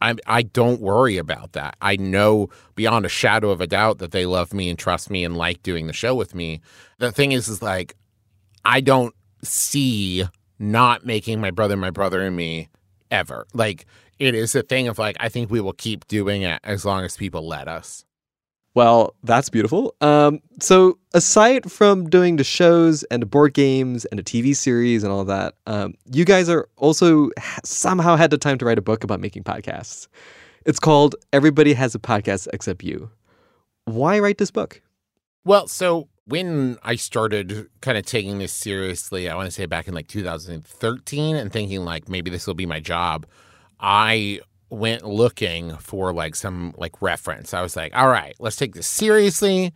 I 0.00 0.14
I 0.26 0.42
don't 0.42 0.80
worry 0.80 1.16
about 1.16 1.52
that. 1.52 1.76
I 1.80 1.96
know 1.96 2.50
beyond 2.74 3.06
a 3.06 3.08
shadow 3.08 3.50
of 3.50 3.60
a 3.60 3.66
doubt 3.66 3.98
that 3.98 4.12
they 4.12 4.26
love 4.26 4.52
me 4.52 4.68
and 4.68 4.78
trust 4.78 5.10
me 5.10 5.24
and 5.24 5.36
like 5.36 5.62
doing 5.62 5.86
the 5.86 5.92
show 5.92 6.14
with 6.14 6.34
me. 6.34 6.60
The 6.98 7.12
thing 7.12 7.32
is 7.32 7.48
is 7.48 7.62
like 7.62 7.96
I 8.64 8.80
don't 8.80 9.14
see 9.42 10.24
not 10.58 11.04
making 11.04 11.40
my 11.40 11.50
brother 11.50 11.76
my 11.76 11.90
brother 11.90 12.20
and 12.20 12.36
me 12.36 12.68
ever. 13.10 13.46
Like 13.54 13.86
it 14.18 14.34
is 14.34 14.54
a 14.54 14.62
thing 14.62 14.86
of 14.88 14.98
like 14.98 15.16
I 15.18 15.28
think 15.28 15.50
we 15.50 15.60
will 15.60 15.72
keep 15.72 16.06
doing 16.06 16.42
it 16.42 16.60
as 16.62 16.84
long 16.84 17.04
as 17.04 17.16
people 17.16 17.46
let 17.46 17.66
us. 17.66 18.04
Well, 18.74 19.14
that's 19.22 19.50
beautiful. 19.50 19.94
Um, 20.00 20.40
so 20.60 20.98
aside 21.12 21.70
from 21.70 22.08
doing 22.08 22.36
the 22.36 22.44
shows 22.44 23.04
and 23.04 23.20
the 23.20 23.26
board 23.26 23.52
games 23.52 24.06
and 24.06 24.18
the 24.18 24.22
TV 24.22 24.56
series 24.56 25.04
and 25.04 25.12
all 25.12 25.24
that, 25.24 25.54
um, 25.66 25.94
you 26.10 26.24
guys 26.24 26.48
are 26.48 26.68
also 26.76 27.30
ha- 27.38 27.60
somehow 27.64 28.16
had 28.16 28.30
the 28.30 28.38
time 28.38 28.56
to 28.58 28.64
write 28.64 28.78
a 28.78 28.82
book 28.82 29.04
about 29.04 29.20
making 29.20 29.44
podcasts. 29.44 30.08
It's 30.64 30.80
called 30.80 31.16
Everybody 31.32 31.74
Has 31.74 31.94
a 31.94 31.98
Podcast 31.98 32.48
Except 32.52 32.82
You. 32.82 33.10
Why 33.84 34.18
write 34.20 34.38
this 34.38 34.50
book? 34.50 34.80
Well, 35.44 35.66
so 35.68 36.08
when 36.24 36.78
I 36.82 36.94
started 36.94 37.68
kind 37.80 37.98
of 37.98 38.06
taking 38.06 38.38
this 38.38 38.52
seriously, 38.52 39.28
I 39.28 39.34
want 39.34 39.46
to 39.46 39.50
say 39.50 39.66
back 39.66 39.88
in 39.88 39.94
like 39.94 40.06
2013 40.06 41.36
and 41.36 41.52
thinking 41.52 41.84
like 41.84 42.08
maybe 42.08 42.30
this 42.30 42.46
will 42.46 42.54
be 42.54 42.64
my 42.64 42.80
job, 42.80 43.26
I 43.80 44.40
went 44.72 45.04
looking 45.06 45.76
for 45.76 46.12
like 46.12 46.34
some 46.34 46.74
like 46.78 47.00
reference. 47.02 47.52
I 47.54 47.60
was 47.62 47.76
like, 47.76 47.94
all 47.94 48.08
right, 48.08 48.34
let's 48.40 48.56
take 48.56 48.74
this 48.74 48.86
seriously. 48.86 49.72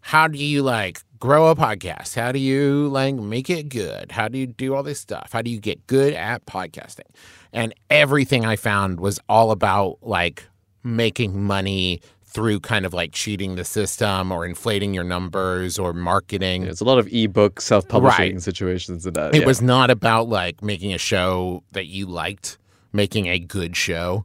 How 0.00 0.26
do 0.26 0.38
you 0.38 0.62
like 0.62 1.00
grow 1.18 1.48
a 1.48 1.54
podcast? 1.56 2.14
How 2.14 2.32
do 2.32 2.38
you 2.38 2.88
like 2.88 3.14
make 3.14 3.50
it 3.50 3.68
good? 3.68 4.12
How 4.12 4.28
do 4.28 4.38
you 4.38 4.46
do 4.46 4.74
all 4.74 4.82
this 4.82 5.00
stuff? 5.00 5.30
How 5.32 5.42
do 5.42 5.50
you 5.50 5.60
get 5.60 5.86
good 5.86 6.14
at 6.14 6.46
podcasting? 6.46 7.10
And 7.52 7.74
everything 7.90 8.46
I 8.46 8.56
found 8.56 9.00
was 9.00 9.20
all 9.28 9.50
about 9.50 9.98
like 10.02 10.44
making 10.82 11.42
money 11.42 12.00
through 12.24 12.60
kind 12.60 12.86
of 12.86 12.94
like 12.94 13.12
cheating 13.12 13.56
the 13.56 13.64
system 13.64 14.30
or 14.32 14.46
inflating 14.46 14.94
your 14.94 15.04
numbers 15.04 15.78
or 15.78 15.92
marketing. 15.92 16.64
There's 16.64 16.80
a 16.80 16.84
lot 16.84 16.98
of 16.98 17.06
ebook 17.12 17.60
self-publishing 17.60 18.34
Right. 18.34 18.42
situations 18.42 19.04
that. 19.04 19.34
It 19.34 19.40
yeah. 19.40 19.46
was 19.46 19.60
not 19.60 19.90
about 19.90 20.28
like 20.28 20.62
making 20.62 20.94
a 20.94 20.98
show 20.98 21.62
that 21.72 21.86
you 21.86 22.06
liked, 22.06 22.58
making 22.92 23.26
a 23.26 23.38
good 23.38 23.76
show. 23.76 24.24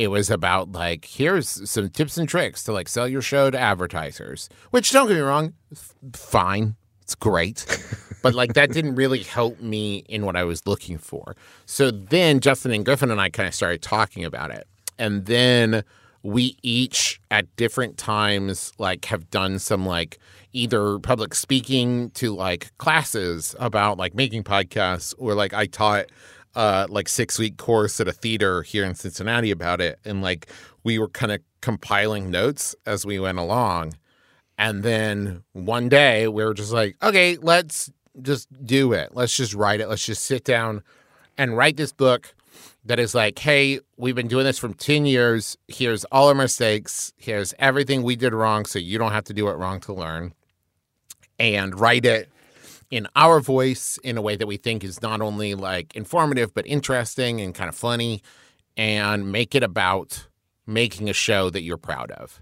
It 0.00 0.08
was 0.08 0.30
about 0.30 0.72
like 0.72 1.04
here's 1.04 1.68
some 1.68 1.90
tips 1.90 2.16
and 2.16 2.26
tricks 2.26 2.64
to 2.64 2.72
like 2.72 2.88
sell 2.88 3.06
your 3.06 3.20
show 3.20 3.50
to 3.50 3.58
advertisers. 3.58 4.48
Which 4.70 4.92
don't 4.92 5.08
get 5.08 5.16
me 5.16 5.20
wrong, 5.20 5.52
f- 5.70 5.94
fine. 6.14 6.76
It's 7.02 7.14
great. 7.14 7.66
but 8.22 8.32
like 8.32 8.54
that 8.54 8.72
didn't 8.72 8.94
really 8.94 9.22
help 9.22 9.60
me 9.60 9.98
in 10.08 10.24
what 10.24 10.36
I 10.36 10.44
was 10.44 10.66
looking 10.66 10.96
for. 10.96 11.36
So 11.66 11.90
then 11.90 12.40
Justin 12.40 12.72
and 12.72 12.82
Griffin 12.82 13.10
and 13.10 13.20
I 13.20 13.28
kind 13.28 13.46
of 13.46 13.54
started 13.54 13.82
talking 13.82 14.24
about 14.24 14.50
it. 14.50 14.66
And 14.98 15.26
then 15.26 15.84
we 16.22 16.56
each 16.62 17.20
at 17.30 17.54
different 17.56 17.98
times 17.98 18.72
like 18.78 19.04
have 19.04 19.28
done 19.28 19.58
some 19.58 19.84
like 19.84 20.18
either 20.54 20.98
public 20.98 21.34
speaking 21.34 22.08
to 22.12 22.34
like 22.34 22.76
classes 22.78 23.54
about 23.58 23.98
like 23.98 24.14
making 24.14 24.44
podcasts 24.44 25.12
or 25.18 25.34
like 25.34 25.52
I 25.52 25.66
taught 25.66 26.06
uh 26.54 26.86
like 26.88 27.08
6 27.08 27.38
week 27.38 27.56
course 27.56 28.00
at 28.00 28.08
a 28.08 28.12
theater 28.12 28.62
here 28.62 28.84
in 28.84 28.94
Cincinnati 28.94 29.50
about 29.50 29.80
it 29.80 29.98
and 30.04 30.22
like 30.22 30.48
we 30.84 30.98
were 30.98 31.08
kind 31.08 31.32
of 31.32 31.40
compiling 31.60 32.30
notes 32.30 32.74
as 32.86 33.04
we 33.04 33.18
went 33.18 33.38
along 33.38 33.94
and 34.58 34.82
then 34.82 35.42
one 35.52 35.88
day 35.88 36.28
we 36.28 36.44
were 36.44 36.54
just 36.54 36.72
like 36.72 36.96
okay 37.02 37.36
let's 37.40 37.90
just 38.22 38.48
do 38.64 38.92
it 38.92 39.10
let's 39.14 39.36
just 39.36 39.54
write 39.54 39.80
it 39.80 39.88
let's 39.88 40.04
just 40.04 40.22
sit 40.24 40.44
down 40.44 40.82
and 41.38 41.56
write 41.56 41.76
this 41.76 41.92
book 41.92 42.34
that 42.84 42.98
is 42.98 43.14
like, 43.14 43.38
hey, 43.38 43.80
we've 43.96 44.14
been 44.14 44.28
doing 44.28 44.44
this 44.44 44.58
for 44.58 44.68
10 44.68 45.06
years. 45.06 45.56
Here's 45.68 46.04
all 46.06 46.28
our 46.28 46.34
mistakes. 46.34 47.12
Here's 47.16 47.54
everything 47.58 48.02
we 48.02 48.16
did 48.16 48.32
wrong 48.32 48.64
so 48.64 48.78
you 48.78 48.98
don't 48.98 49.12
have 49.12 49.24
to 49.24 49.34
do 49.34 49.48
it 49.48 49.52
wrong 49.52 49.80
to 49.80 49.92
learn. 49.92 50.32
And 51.38 51.78
write 51.78 52.04
it 52.04 52.30
in 52.90 53.06
our 53.14 53.40
voice 53.40 53.98
in 54.02 54.16
a 54.18 54.22
way 54.22 54.36
that 54.36 54.46
we 54.46 54.56
think 54.56 54.82
is 54.82 55.00
not 55.00 55.20
only 55.20 55.54
like 55.54 55.94
informative, 55.94 56.52
but 56.52 56.66
interesting 56.66 57.40
and 57.40 57.54
kind 57.54 57.68
of 57.68 57.74
funny. 57.74 58.22
And 58.76 59.30
make 59.30 59.54
it 59.54 59.62
about 59.62 60.26
making 60.66 61.10
a 61.10 61.12
show 61.12 61.50
that 61.50 61.62
you're 61.62 61.76
proud 61.76 62.10
of. 62.12 62.40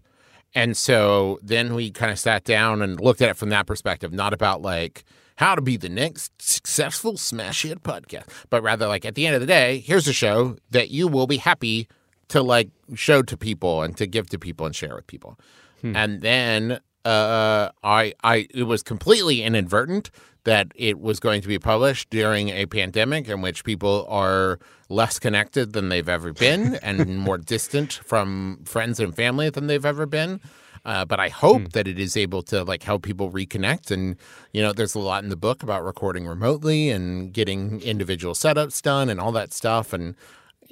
And 0.55 0.77
so 0.77 1.39
then 1.43 1.75
we 1.75 1.91
kind 1.91 2.13
of 2.13 2.19
sat 2.19 2.45
down 2.45 2.83
and 2.83 3.01
looked 3.01 3.21
at 3.23 3.29
it 3.29 3.37
from 3.37 3.49
that 3.51 3.67
perspective, 3.67 4.13
not 4.13 4.33
about 4.33 4.63
like 4.63 5.05
how 5.37 5.55
to 5.55 5.63
be 5.63 5.77
the 5.77 5.89
next 5.89 6.33
successful 6.41 7.17
smash 7.17 7.63
hit 7.63 7.83
podcast, 7.83 8.25
but 8.51 8.63
rather 8.63 8.87
like 8.87 9.05
at 9.05 9.15
the 9.15 9.27
end 9.27 9.35
of 9.35 9.41
the 9.41 9.47
day, 9.47 9.79
here's 9.79 10.09
a 10.09 10.13
show 10.13 10.57
that 10.71 10.91
you 10.91 11.09
will 11.09 11.27
be 11.27 11.37
happy 11.37 11.89
to 12.29 12.43
like 12.43 12.71
show 12.95 13.23
to 13.23 13.37
people 13.37 13.83
and 13.83 13.97
to 13.97 14.07
give 14.07 14.29
to 14.31 14.39
people 14.39 14.67
and 14.67 14.75
share 14.75 14.95
with 14.95 15.07
people. 15.07 15.39
Hmm. 15.81 15.97
And 15.97 16.21
then 16.23 16.81
uh, 17.09 17.71
I 17.83 18.15
I 18.23 18.47
it 18.55 18.65
was 18.65 18.83
completely 18.83 19.43
inadvertent 19.43 20.11
that 20.45 20.73
it 20.75 20.99
was 20.99 21.21
going 21.21 21.43
to 21.43 21.49
be 21.49 21.59
published 21.59 22.11
during 22.11 22.49
a 22.49 22.67
pandemic 22.67 23.29
in 23.29 23.43
which 23.43 23.65
people 23.65 24.07
are 24.09 24.59
less 24.89 25.19
connected 25.19 25.73
than 25.73 25.89
they've 25.89 26.09
ever 26.09 26.33
been 26.33 26.75
and 26.83 27.19
more 27.19 27.39
distant 27.39 27.93
from 27.93 28.61
friends 28.65 28.99
and 29.01 29.15
family 29.15 29.51
than 29.51 29.67
they've 29.67 29.85
ever 29.85 30.07
been. 30.07 30.41
Uh, 30.85 31.05
but 31.05 31.21
I 31.21 31.29
hope 31.29 31.73
that 31.73 31.87
it 31.87 31.99
is 31.99 32.17
able 32.17 32.43
to 32.45 32.63
like 32.65 32.83
help 32.83 33.03
people 33.03 33.31
reconnect. 33.31 33.91
And 33.91 34.17
you 34.53 34.63
know, 34.63 34.73
there's 34.73 34.95
a 34.95 35.01
lot 35.01 35.23
in 35.23 35.29
the 35.29 35.37
book 35.37 35.63
about 35.63 35.85
recording 35.85 36.27
remotely 36.27 36.89
and 36.89 37.33
getting 37.33 37.81
individual 37.83 38.35
setups 38.35 38.81
done 38.81 39.11
and 39.11 39.21
all 39.21 39.33
that 39.33 39.53
stuff. 39.53 39.93
And 39.93 40.15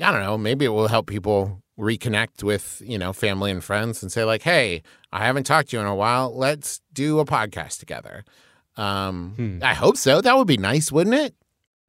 I 0.01 0.13
don't 0.13 0.23
know, 0.23 0.37
maybe 0.39 0.65
it 0.65 0.71
will 0.71 0.89
help 0.89 1.07
people 1.07 1.63
reconnect 1.79 2.43
with 2.43 2.81
you 2.85 2.97
know 2.97 3.13
family 3.13 3.51
and 3.51 3.63
friends 3.63 4.03
and 4.03 4.11
say 4.11 4.25
like, 4.25 4.43
hey, 4.43 4.83
I 5.13 5.27
haven't 5.27 5.45
talked 5.45 5.71
to 5.71 5.77
you 5.77 5.81
in 5.81 5.87
a 5.87 5.95
while. 5.95 6.37
Let's 6.37 6.81
do 6.93 7.19
a 7.19 7.25
podcast 7.25 7.79
together. 7.79 8.25
Um, 8.77 9.61
I 9.63 9.75
hope 9.75 9.97
so. 9.97 10.21
That 10.21 10.37
would 10.37 10.47
be 10.47 10.59
nice, 10.59 10.93
wouldn't 10.93 11.17
it? 11.17 11.35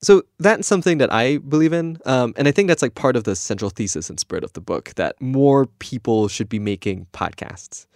So 0.01 0.23
that's 0.37 0.67
something 0.67 0.99
that 0.99 1.11
I 1.11 1.37
believe 1.37 1.73
in, 1.73 1.97
um, 2.05 2.33
and 2.37 2.47
I 2.47 2.51
think 2.51 2.67
that's 2.67 2.83
like 2.83 2.93
part 2.93 3.15
of 3.15 3.23
the 3.23 3.35
central 3.35 3.71
thesis 3.71 4.09
and 4.09 4.19
spirit 4.19 4.43
of 4.43 4.53
the 4.53 4.61
book 4.61 4.93
that 4.95 5.19
more 5.19 5.65
people 5.79 6.27
should 6.27 6.47
be 6.47 6.59
making 6.59 7.07
podcasts. 7.13 7.87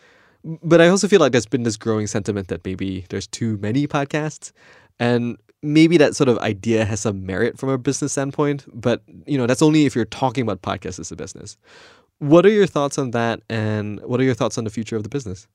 But 0.44 0.82
I 0.82 0.88
also 0.88 1.08
feel 1.08 1.20
like 1.20 1.32
there's 1.32 1.46
been 1.46 1.62
this 1.62 1.78
growing 1.78 2.08
sentiment 2.08 2.48
that 2.48 2.66
maybe 2.66 3.06
there's 3.10 3.28
too 3.28 3.58
many 3.58 3.86
podcasts, 3.86 4.52
and 5.00 5.38
maybe 5.64 5.98
that 5.98 6.16
sort 6.16 6.30
of 6.30 6.38
idea 6.40 6.86
has 6.86 7.00
some 7.02 7.26
merit 7.26 7.58
from 7.58 7.70
a 7.70 7.78
business 7.78 8.14
standpoint, 8.14 8.66
but 8.74 9.02
you 9.26 9.38
know, 9.38 9.48
that's 9.48 9.62
only 9.62 9.86
if 9.86 9.96
you're 9.96 10.06
talking 10.06 10.42
about 10.42 10.62
podcasts 10.62 11.00
as 11.00 11.12
a 11.12 11.16
business. 11.16 11.58
What 12.20 12.46
are 12.46 12.50
your 12.50 12.68
thoughts 12.68 12.98
on 12.98 13.12
that 13.12 13.42
and 13.50 14.00
what 14.02 14.20
are 14.20 14.24
your 14.24 14.34
thoughts 14.36 14.58
on 14.58 14.64
the 14.64 14.70
future 14.70 14.96
of 14.96 15.04
the 15.04 15.10
business? 15.10 15.48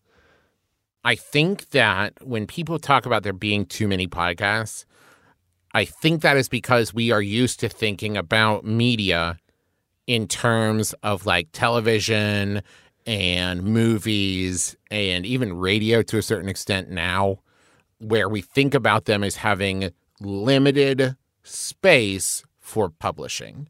I 1.05 1.15
think 1.15 1.71
that 1.71 2.15
when 2.25 2.47
people 2.47 2.79
talk 2.81 3.07
about 3.07 3.23
there 3.23 3.33
being 3.33 3.67
too 3.67 3.87
many 3.87 4.09
podcasts, 4.09 4.85
I 5.73 5.85
think 5.85 6.23
that 6.23 6.37
is 6.37 6.49
because 6.49 6.93
we 6.93 7.13
are 7.13 7.23
used 7.23 7.61
to 7.61 7.69
thinking 7.69 8.17
about 8.17 8.65
media 8.65 9.39
in 10.07 10.27
terms 10.27 10.95
of 11.03 11.27
like 11.27 11.49
television 11.53 12.63
and 13.07 13.63
movies 13.63 14.77
and 14.91 15.25
even 15.25 15.57
radio 15.57 16.03
to 16.03 16.19
a 16.19 16.23
certain 16.23 16.49
extent 16.49 16.91
now, 16.91 17.39
where 17.99 18.29
we 18.29 18.41
think 18.43 18.75
about 18.75 19.05
them 19.07 19.25
as 19.25 19.37
having 19.37 19.91
limited 20.21 21.17
space 21.43 22.45
for 22.61 22.89
publishing, 22.91 23.69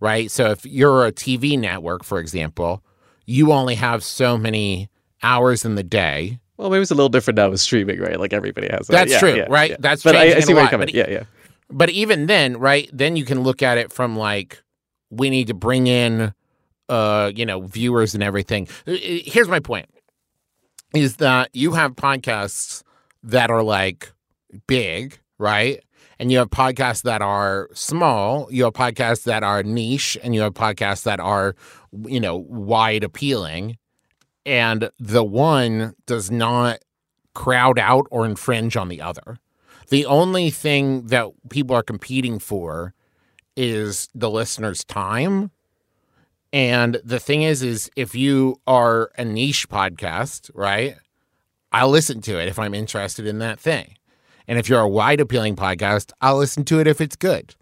right? 0.00 0.30
So 0.30 0.50
if 0.50 0.64
you're 0.66 1.06
a 1.06 1.12
TV 1.12 1.58
network, 1.58 2.04
for 2.04 2.18
example, 2.18 2.82
you 3.26 3.52
only 3.52 3.76
have 3.76 4.02
so 4.02 4.36
many 4.36 4.88
hours 5.22 5.64
in 5.64 5.74
the 5.76 5.82
day. 5.84 6.38
Well, 6.56 6.70
maybe 6.70 6.82
it's 6.82 6.90
a 6.90 6.94
little 6.94 7.08
different 7.08 7.36
now 7.36 7.50
with 7.50 7.60
streaming, 7.60 8.00
right? 8.00 8.18
Like 8.18 8.32
everybody 8.32 8.68
has 8.70 8.86
that. 8.88 8.92
That's 8.92 9.12
Yeah, 9.12 9.18
true, 9.18 9.36
yeah, 9.36 9.46
right? 9.48 9.70
yeah. 9.70 9.76
That's 9.78 10.02
but 10.02 10.16
I, 10.16 10.36
I 10.36 10.40
see 10.40 10.54
where 10.54 10.62
you're 10.62 10.70
coming. 10.70 10.86
but 10.86 10.94
Yeah, 10.94 11.08
yeah. 11.10 11.24
But 11.70 11.90
even 11.90 12.26
then, 12.26 12.58
right? 12.58 12.90
Then 12.92 13.16
you 13.16 13.24
can 13.24 13.42
look 13.42 13.62
at 13.62 13.78
it 13.78 13.92
from 13.92 14.16
like 14.16 14.62
we 15.10 15.30
need 15.30 15.46
to 15.48 15.54
bring 15.54 15.86
in 15.86 16.34
uh, 16.88 17.32
you 17.34 17.46
know, 17.46 17.62
viewers 17.62 18.12
and 18.14 18.22
everything. 18.22 18.68
Here's 18.84 19.48
my 19.48 19.60
point 19.60 19.88
is 20.94 21.16
that 21.16 21.48
you 21.54 21.72
have 21.72 21.92
podcasts 21.94 22.82
that 23.22 23.50
are 23.50 23.62
like 23.62 24.12
big, 24.66 25.18
right? 25.38 25.82
And 26.18 26.30
you 26.30 26.38
have 26.38 26.50
podcasts 26.50 27.02
that 27.02 27.22
are 27.22 27.68
small, 27.72 28.48
you 28.50 28.64
have 28.64 28.74
podcasts 28.74 29.24
that 29.24 29.42
are 29.42 29.62
niche, 29.62 30.16
and 30.22 30.34
you 30.34 30.42
have 30.42 30.54
podcasts 30.54 31.02
that 31.04 31.18
are, 31.18 31.56
you 32.06 32.20
know, 32.20 32.36
wide 32.36 33.02
appealing. 33.02 33.78
And 34.46 34.90
the 34.98 35.24
one 35.24 35.94
does 36.06 36.30
not 36.30 36.78
crowd 37.34 37.78
out 37.78 38.06
or 38.10 38.24
infringe 38.26 38.76
on 38.76 38.88
the 38.88 39.00
other. 39.00 39.38
The 39.88 40.06
only 40.06 40.50
thing 40.50 41.06
that 41.08 41.28
people 41.50 41.74
are 41.76 41.82
competing 41.82 42.38
for 42.38 42.94
is 43.56 44.08
the 44.14 44.30
listener's 44.30 44.84
time. 44.84 45.50
And 46.52 47.00
the 47.04 47.18
thing 47.18 47.42
is, 47.42 47.62
is 47.62 47.90
if 47.96 48.14
you 48.14 48.60
are 48.66 49.10
a 49.16 49.24
niche 49.24 49.68
podcast, 49.68 50.50
right? 50.54 50.96
I'll 51.72 51.88
listen 51.88 52.20
to 52.22 52.38
it 52.38 52.48
if 52.48 52.58
I'm 52.58 52.74
interested 52.74 53.26
in 53.26 53.38
that 53.38 53.58
thing. 53.58 53.96
And 54.46 54.58
if 54.58 54.68
you're 54.68 54.80
a 54.80 54.88
wide 54.88 55.20
appealing 55.20 55.56
podcast, 55.56 56.12
I'll 56.20 56.36
listen 56.36 56.64
to 56.66 56.80
it 56.80 56.86
if 56.86 57.00
it's 57.00 57.16
good. 57.16 57.54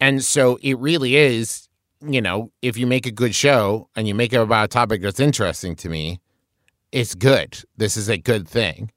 And 0.00 0.24
so 0.24 0.58
it 0.62 0.78
really 0.78 1.16
is, 1.16 1.68
you 2.00 2.20
know, 2.20 2.50
if 2.62 2.76
you 2.76 2.86
make 2.86 3.06
a 3.06 3.10
good 3.10 3.34
show 3.34 3.88
and 3.94 4.08
you 4.08 4.14
make 4.14 4.32
it 4.32 4.40
about 4.40 4.64
a 4.64 4.68
topic 4.68 5.02
that's 5.02 5.20
interesting 5.20 5.76
to 5.76 5.88
me, 5.88 6.20
it's 6.92 7.14
good. 7.14 7.62
This 7.76 7.96
is 7.96 8.08
a 8.08 8.18
good 8.18 8.48
thing. 8.48 8.90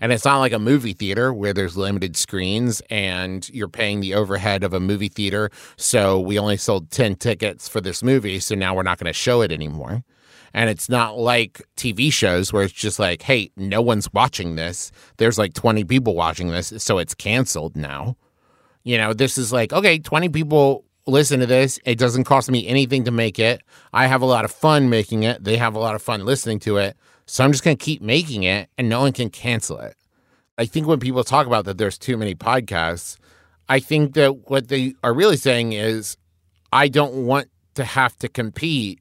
And 0.00 0.12
it's 0.12 0.24
not 0.24 0.38
like 0.38 0.52
a 0.52 0.58
movie 0.58 0.94
theater 0.94 1.32
where 1.32 1.52
there's 1.52 1.76
limited 1.76 2.16
screens 2.16 2.80
and 2.88 3.48
you're 3.50 3.68
paying 3.68 4.00
the 4.00 4.14
overhead 4.14 4.64
of 4.64 4.72
a 4.72 4.80
movie 4.80 5.08
theater. 5.08 5.50
So 5.76 6.18
we 6.18 6.38
only 6.38 6.56
sold 6.56 6.90
10 6.90 7.16
tickets 7.16 7.68
for 7.68 7.82
this 7.82 8.02
movie. 8.02 8.40
So 8.40 8.54
now 8.54 8.74
we're 8.74 8.82
not 8.82 8.98
going 8.98 9.08
to 9.08 9.12
show 9.12 9.42
it 9.42 9.52
anymore. 9.52 10.02
And 10.52 10.68
it's 10.68 10.88
not 10.88 11.18
like 11.18 11.62
TV 11.76 12.12
shows 12.12 12.52
where 12.52 12.64
it's 12.64 12.72
just 12.72 12.98
like, 12.98 13.22
hey, 13.22 13.50
no 13.56 13.80
one's 13.80 14.12
watching 14.12 14.56
this. 14.56 14.90
There's 15.16 15.38
like 15.38 15.54
20 15.54 15.84
people 15.84 16.14
watching 16.14 16.48
this. 16.48 16.72
So 16.78 16.98
it's 16.98 17.14
canceled 17.14 17.76
now. 17.76 18.16
You 18.82 18.98
know, 18.98 19.12
this 19.12 19.38
is 19.38 19.52
like, 19.52 19.72
okay, 19.72 19.98
20 19.98 20.28
people 20.30 20.84
listen 21.06 21.40
to 21.40 21.46
this. 21.46 21.78
It 21.84 21.98
doesn't 21.98 22.24
cost 22.24 22.50
me 22.50 22.66
anything 22.66 23.04
to 23.04 23.10
make 23.10 23.38
it. 23.38 23.62
I 23.92 24.06
have 24.06 24.22
a 24.22 24.26
lot 24.26 24.44
of 24.44 24.50
fun 24.50 24.90
making 24.90 25.22
it. 25.22 25.44
They 25.44 25.56
have 25.56 25.74
a 25.74 25.78
lot 25.78 25.94
of 25.94 26.02
fun 26.02 26.24
listening 26.24 26.58
to 26.60 26.78
it. 26.78 26.96
So 27.26 27.44
I'm 27.44 27.52
just 27.52 27.62
going 27.62 27.76
to 27.76 27.84
keep 27.84 28.02
making 28.02 28.42
it 28.42 28.68
and 28.76 28.88
no 28.88 29.00
one 29.00 29.12
can 29.12 29.30
cancel 29.30 29.78
it. 29.78 29.96
I 30.58 30.66
think 30.66 30.86
when 30.86 31.00
people 31.00 31.24
talk 31.24 31.46
about 31.46 31.64
that 31.66 31.78
there's 31.78 31.96
too 31.96 32.16
many 32.16 32.34
podcasts, 32.34 33.18
I 33.68 33.78
think 33.78 34.14
that 34.14 34.50
what 34.50 34.68
they 34.68 34.94
are 35.04 35.14
really 35.14 35.36
saying 35.36 35.72
is 35.74 36.16
I 36.72 36.88
don't 36.88 37.26
want 37.26 37.48
to 37.74 37.84
have 37.84 38.16
to 38.18 38.28
compete 38.28 39.00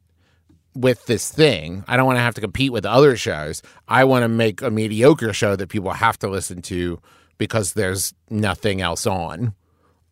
with 0.75 1.05
this 1.05 1.31
thing. 1.31 1.83
I 1.87 1.97
don't 1.97 2.05
want 2.05 2.17
to 2.17 2.21
have 2.21 2.35
to 2.35 2.41
compete 2.41 2.71
with 2.71 2.85
other 2.85 3.15
shows. 3.17 3.61
I 3.87 4.03
want 4.03 4.23
to 4.23 4.27
make 4.27 4.61
a 4.61 4.69
mediocre 4.69 5.33
show 5.33 5.55
that 5.55 5.69
people 5.69 5.91
have 5.91 6.17
to 6.19 6.29
listen 6.29 6.61
to 6.63 6.99
because 7.37 7.73
there's 7.73 8.13
nothing 8.29 8.81
else 8.81 9.07
on. 9.07 9.53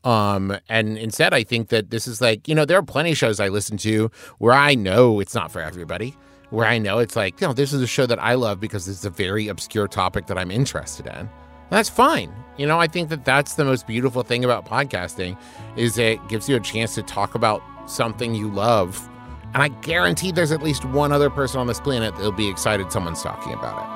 Um, 0.03 0.57
and 0.69 0.97
instead, 0.97 1.33
I 1.33 1.43
think 1.43 1.69
that 1.69 1.89
this 1.89 2.07
is 2.07 2.21
like, 2.21 2.47
you 2.47 2.55
know, 2.55 2.65
there 2.65 2.77
are 2.77 2.83
plenty 2.83 3.11
of 3.11 3.17
shows 3.17 3.39
I 3.39 3.49
listen 3.49 3.77
to 3.77 4.09
where 4.37 4.53
I 4.53 4.73
know 4.75 5.19
it's 5.19 5.35
not 5.35 5.51
for 5.51 5.61
everybody, 5.61 6.15
where 6.49 6.65
I 6.65 6.77
know 6.77 6.99
it's 6.99 7.15
like, 7.15 7.41
you 7.41 7.47
know, 7.47 7.53
this 7.53 7.73
is 7.73 7.81
a 7.81 7.87
show 7.87 8.05
that 8.05 8.21
I 8.23 8.35
love 8.35 8.59
because 8.59 8.87
it's 8.87 9.03
a 9.03 9.09
very 9.09 9.49
obscure 9.49 9.87
topic 9.87 10.27
that 10.27 10.37
I'm 10.37 10.51
interested 10.51 11.07
in. 11.07 11.29
That's 11.69 11.89
fine. 11.89 12.31
You 12.57 12.65
know, 12.65 12.79
I 12.79 12.87
think 12.87 13.09
that 13.09 13.25
that's 13.25 13.55
the 13.55 13.65
most 13.65 13.85
beautiful 13.85 14.23
thing 14.23 14.45
about 14.45 14.65
podcasting 14.65 15.37
is 15.75 15.97
it 15.97 16.25
gives 16.29 16.47
you 16.47 16.55
a 16.55 16.61
chance 16.61 16.95
to 16.95 17.03
talk 17.03 17.35
about 17.35 17.61
something 17.89 18.33
you 18.33 18.49
love. 18.49 19.09
And 19.57 19.63
I 19.63 19.69
guarantee 19.81 20.31
there's 20.31 20.51
at 20.51 20.61
least 20.61 20.85
one 20.85 21.11
other 21.11 21.31
person 21.31 21.59
on 21.59 21.65
this 21.65 21.79
planet 21.79 22.15
that'll 22.15 22.31
be 22.31 22.47
excited 22.47 22.91
someone's 22.91 23.23
talking 23.23 23.53
about 23.53 23.81
it. 23.81 23.87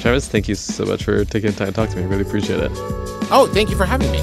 Travis, 0.00 0.26
thank 0.26 0.48
you 0.48 0.56
so 0.56 0.84
much 0.84 1.04
for 1.04 1.24
taking 1.24 1.52
the 1.52 1.56
time 1.56 1.68
to 1.68 1.72
talk 1.72 1.90
to 1.90 1.96
me. 1.98 2.02
I 2.02 2.06
really 2.06 2.22
appreciate 2.22 2.58
it. 2.58 2.72
Oh, 3.30 3.48
thank 3.54 3.70
you 3.70 3.76
for 3.76 3.84
having 3.84 4.10
me. 4.10 4.18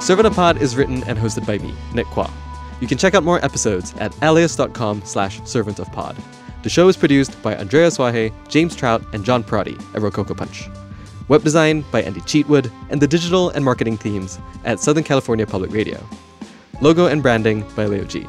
Servant 0.00 0.26
of 0.26 0.34
Pod 0.34 0.60
is 0.60 0.74
written 0.74 1.04
and 1.04 1.16
hosted 1.16 1.46
by 1.46 1.58
me, 1.58 1.72
Nick 1.94 2.06
Quah. 2.06 2.28
You 2.80 2.86
can 2.86 2.98
check 2.98 3.14
out 3.14 3.24
more 3.24 3.44
episodes 3.44 3.94
at 3.98 4.18
laist.com 4.20 5.02
slash 5.04 5.42
servant 5.44 5.78
of 5.78 5.92
pod. 5.92 6.16
The 6.62 6.68
show 6.68 6.88
is 6.88 6.96
produced 6.96 7.40
by 7.42 7.54
Andrea 7.54 7.88
Swahe, 7.88 8.32
James 8.48 8.76
Trout, 8.76 9.02
and 9.12 9.24
John 9.24 9.42
Prati 9.42 9.76
at 9.94 10.02
Rococo 10.02 10.34
Punch. 10.34 10.68
Web 11.28 11.42
design 11.42 11.84
by 11.92 12.02
Andy 12.02 12.20
Cheatwood, 12.22 12.70
and 12.90 13.00
the 13.00 13.06
digital 13.06 13.50
and 13.50 13.64
marketing 13.64 13.96
themes 13.96 14.38
at 14.64 14.80
Southern 14.80 15.04
California 15.04 15.46
Public 15.46 15.70
Radio. 15.70 16.04
Logo 16.80 17.06
and 17.06 17.22
branding 17.22 17.64
by 17.76 17.86
Leo 17.86 18.04
G. 18.04 18.26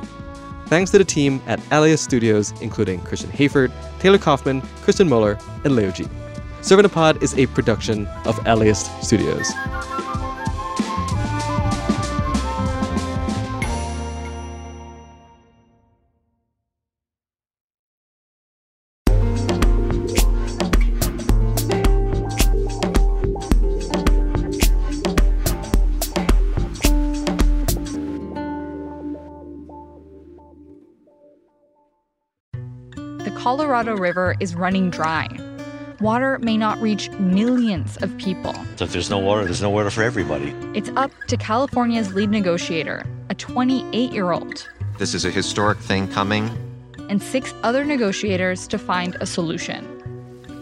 Thanks 0.67 0.91
to 0.91 0.97
the 0.97 1.03
team 1.03 1.41
at 1.47 1.59
LAist 1.71 2.03
Studios, 2.03 2.53
including 2.61 3.01
Christian 3.01 3.31
Hayford, 3.31 3.71
Taylor 3.99 4.17
Kaufman, 4.17 4.61
Kristen 4.83 5.09
Muller, 5.09 5.37
and 5.65 5.75
Leo 5.75 5.91
G. 5.91 6.07
Servant 6.61 6.85
of 6.85 6.93
Pod 6.93 7.21
is 7.23 7.37
a 7.37 7.47
production 7.47 8.07
of 8.25 8.37
LAist 8.45 8.89
Studios. 9.03 9.51
Colorado 33.51 33.97
River 33.97 34.33
is 34.39 34.55
running 34.55 34.89
dry. 34.89 35.27
Water 35.99 36.39
may 36.39 36.55
not 36.55 36.81
reach 36.81 37.09
millions 37.19 37.97
of 37.97 38.17
people. 38.17 38.53
So 38.77 38.85
if 38.85 38.93
there's 38.93 39.09
no 39.09 39.19
water, 39.19 39.43
there's 39.43 39.61
no 39.61 39.69
water 39.69 39.89
for 39.89 40.03
everybody. 40.03 40.55
It's 40.73 40.89
up 40.95 41.11
to 41.27 41.35
California's 41.35 42.13
lead 42.13 42.29
negotiator, 42.29 43.03
a 43.29 43.35
28 43.35 44.13
year 44.13 44.31
old, 44.31 44.69
This 44.99 45.13
is 45.13 45.25
a 45.25 45.29
historic 45.31 45.79
thing 45.79 46.07
coming. 46.07 46.49
and 47.09 47.21
six 47.21 47.53
other 47.63 47.83
negotiators 47.83 48.67
to 48.69 48.77
find 48.77 49.17
a 49.19 49.25
solution. 49.25 49.85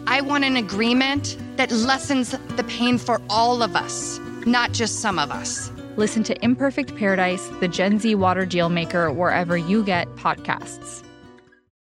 I 0.08 0.22
want 0.22 0.44
an 0.44 0.58
agreement 0.58 1.38
that 1.58 1.70
lessens 1.72 2.32
the 2.58 2.64
pain 2.64 2.98
for 2.98 3.22
all 3.30 3.62
of 3.62 3.76
us, 3.76 4.20
not 4.48 4.72
just 4.72 5.00
some 5.00 5.20
of 5.20 5.30
us. 5.30 5.72
Listen 5.96 6.24
to 6.24 6.44
Imperfect 6.44 6.96
Paradise, 6.96 7.50
the 7.60 7.68
Gen 7.68 8.00
Z 8.00 8.16
water 8.16 8.48
deal 8.48 8.70
maker, 8.70 9.12
wherever 9.12 9.56
you 9.56 9.84
get 9.84 10.08
podcasts. 10.16 11.04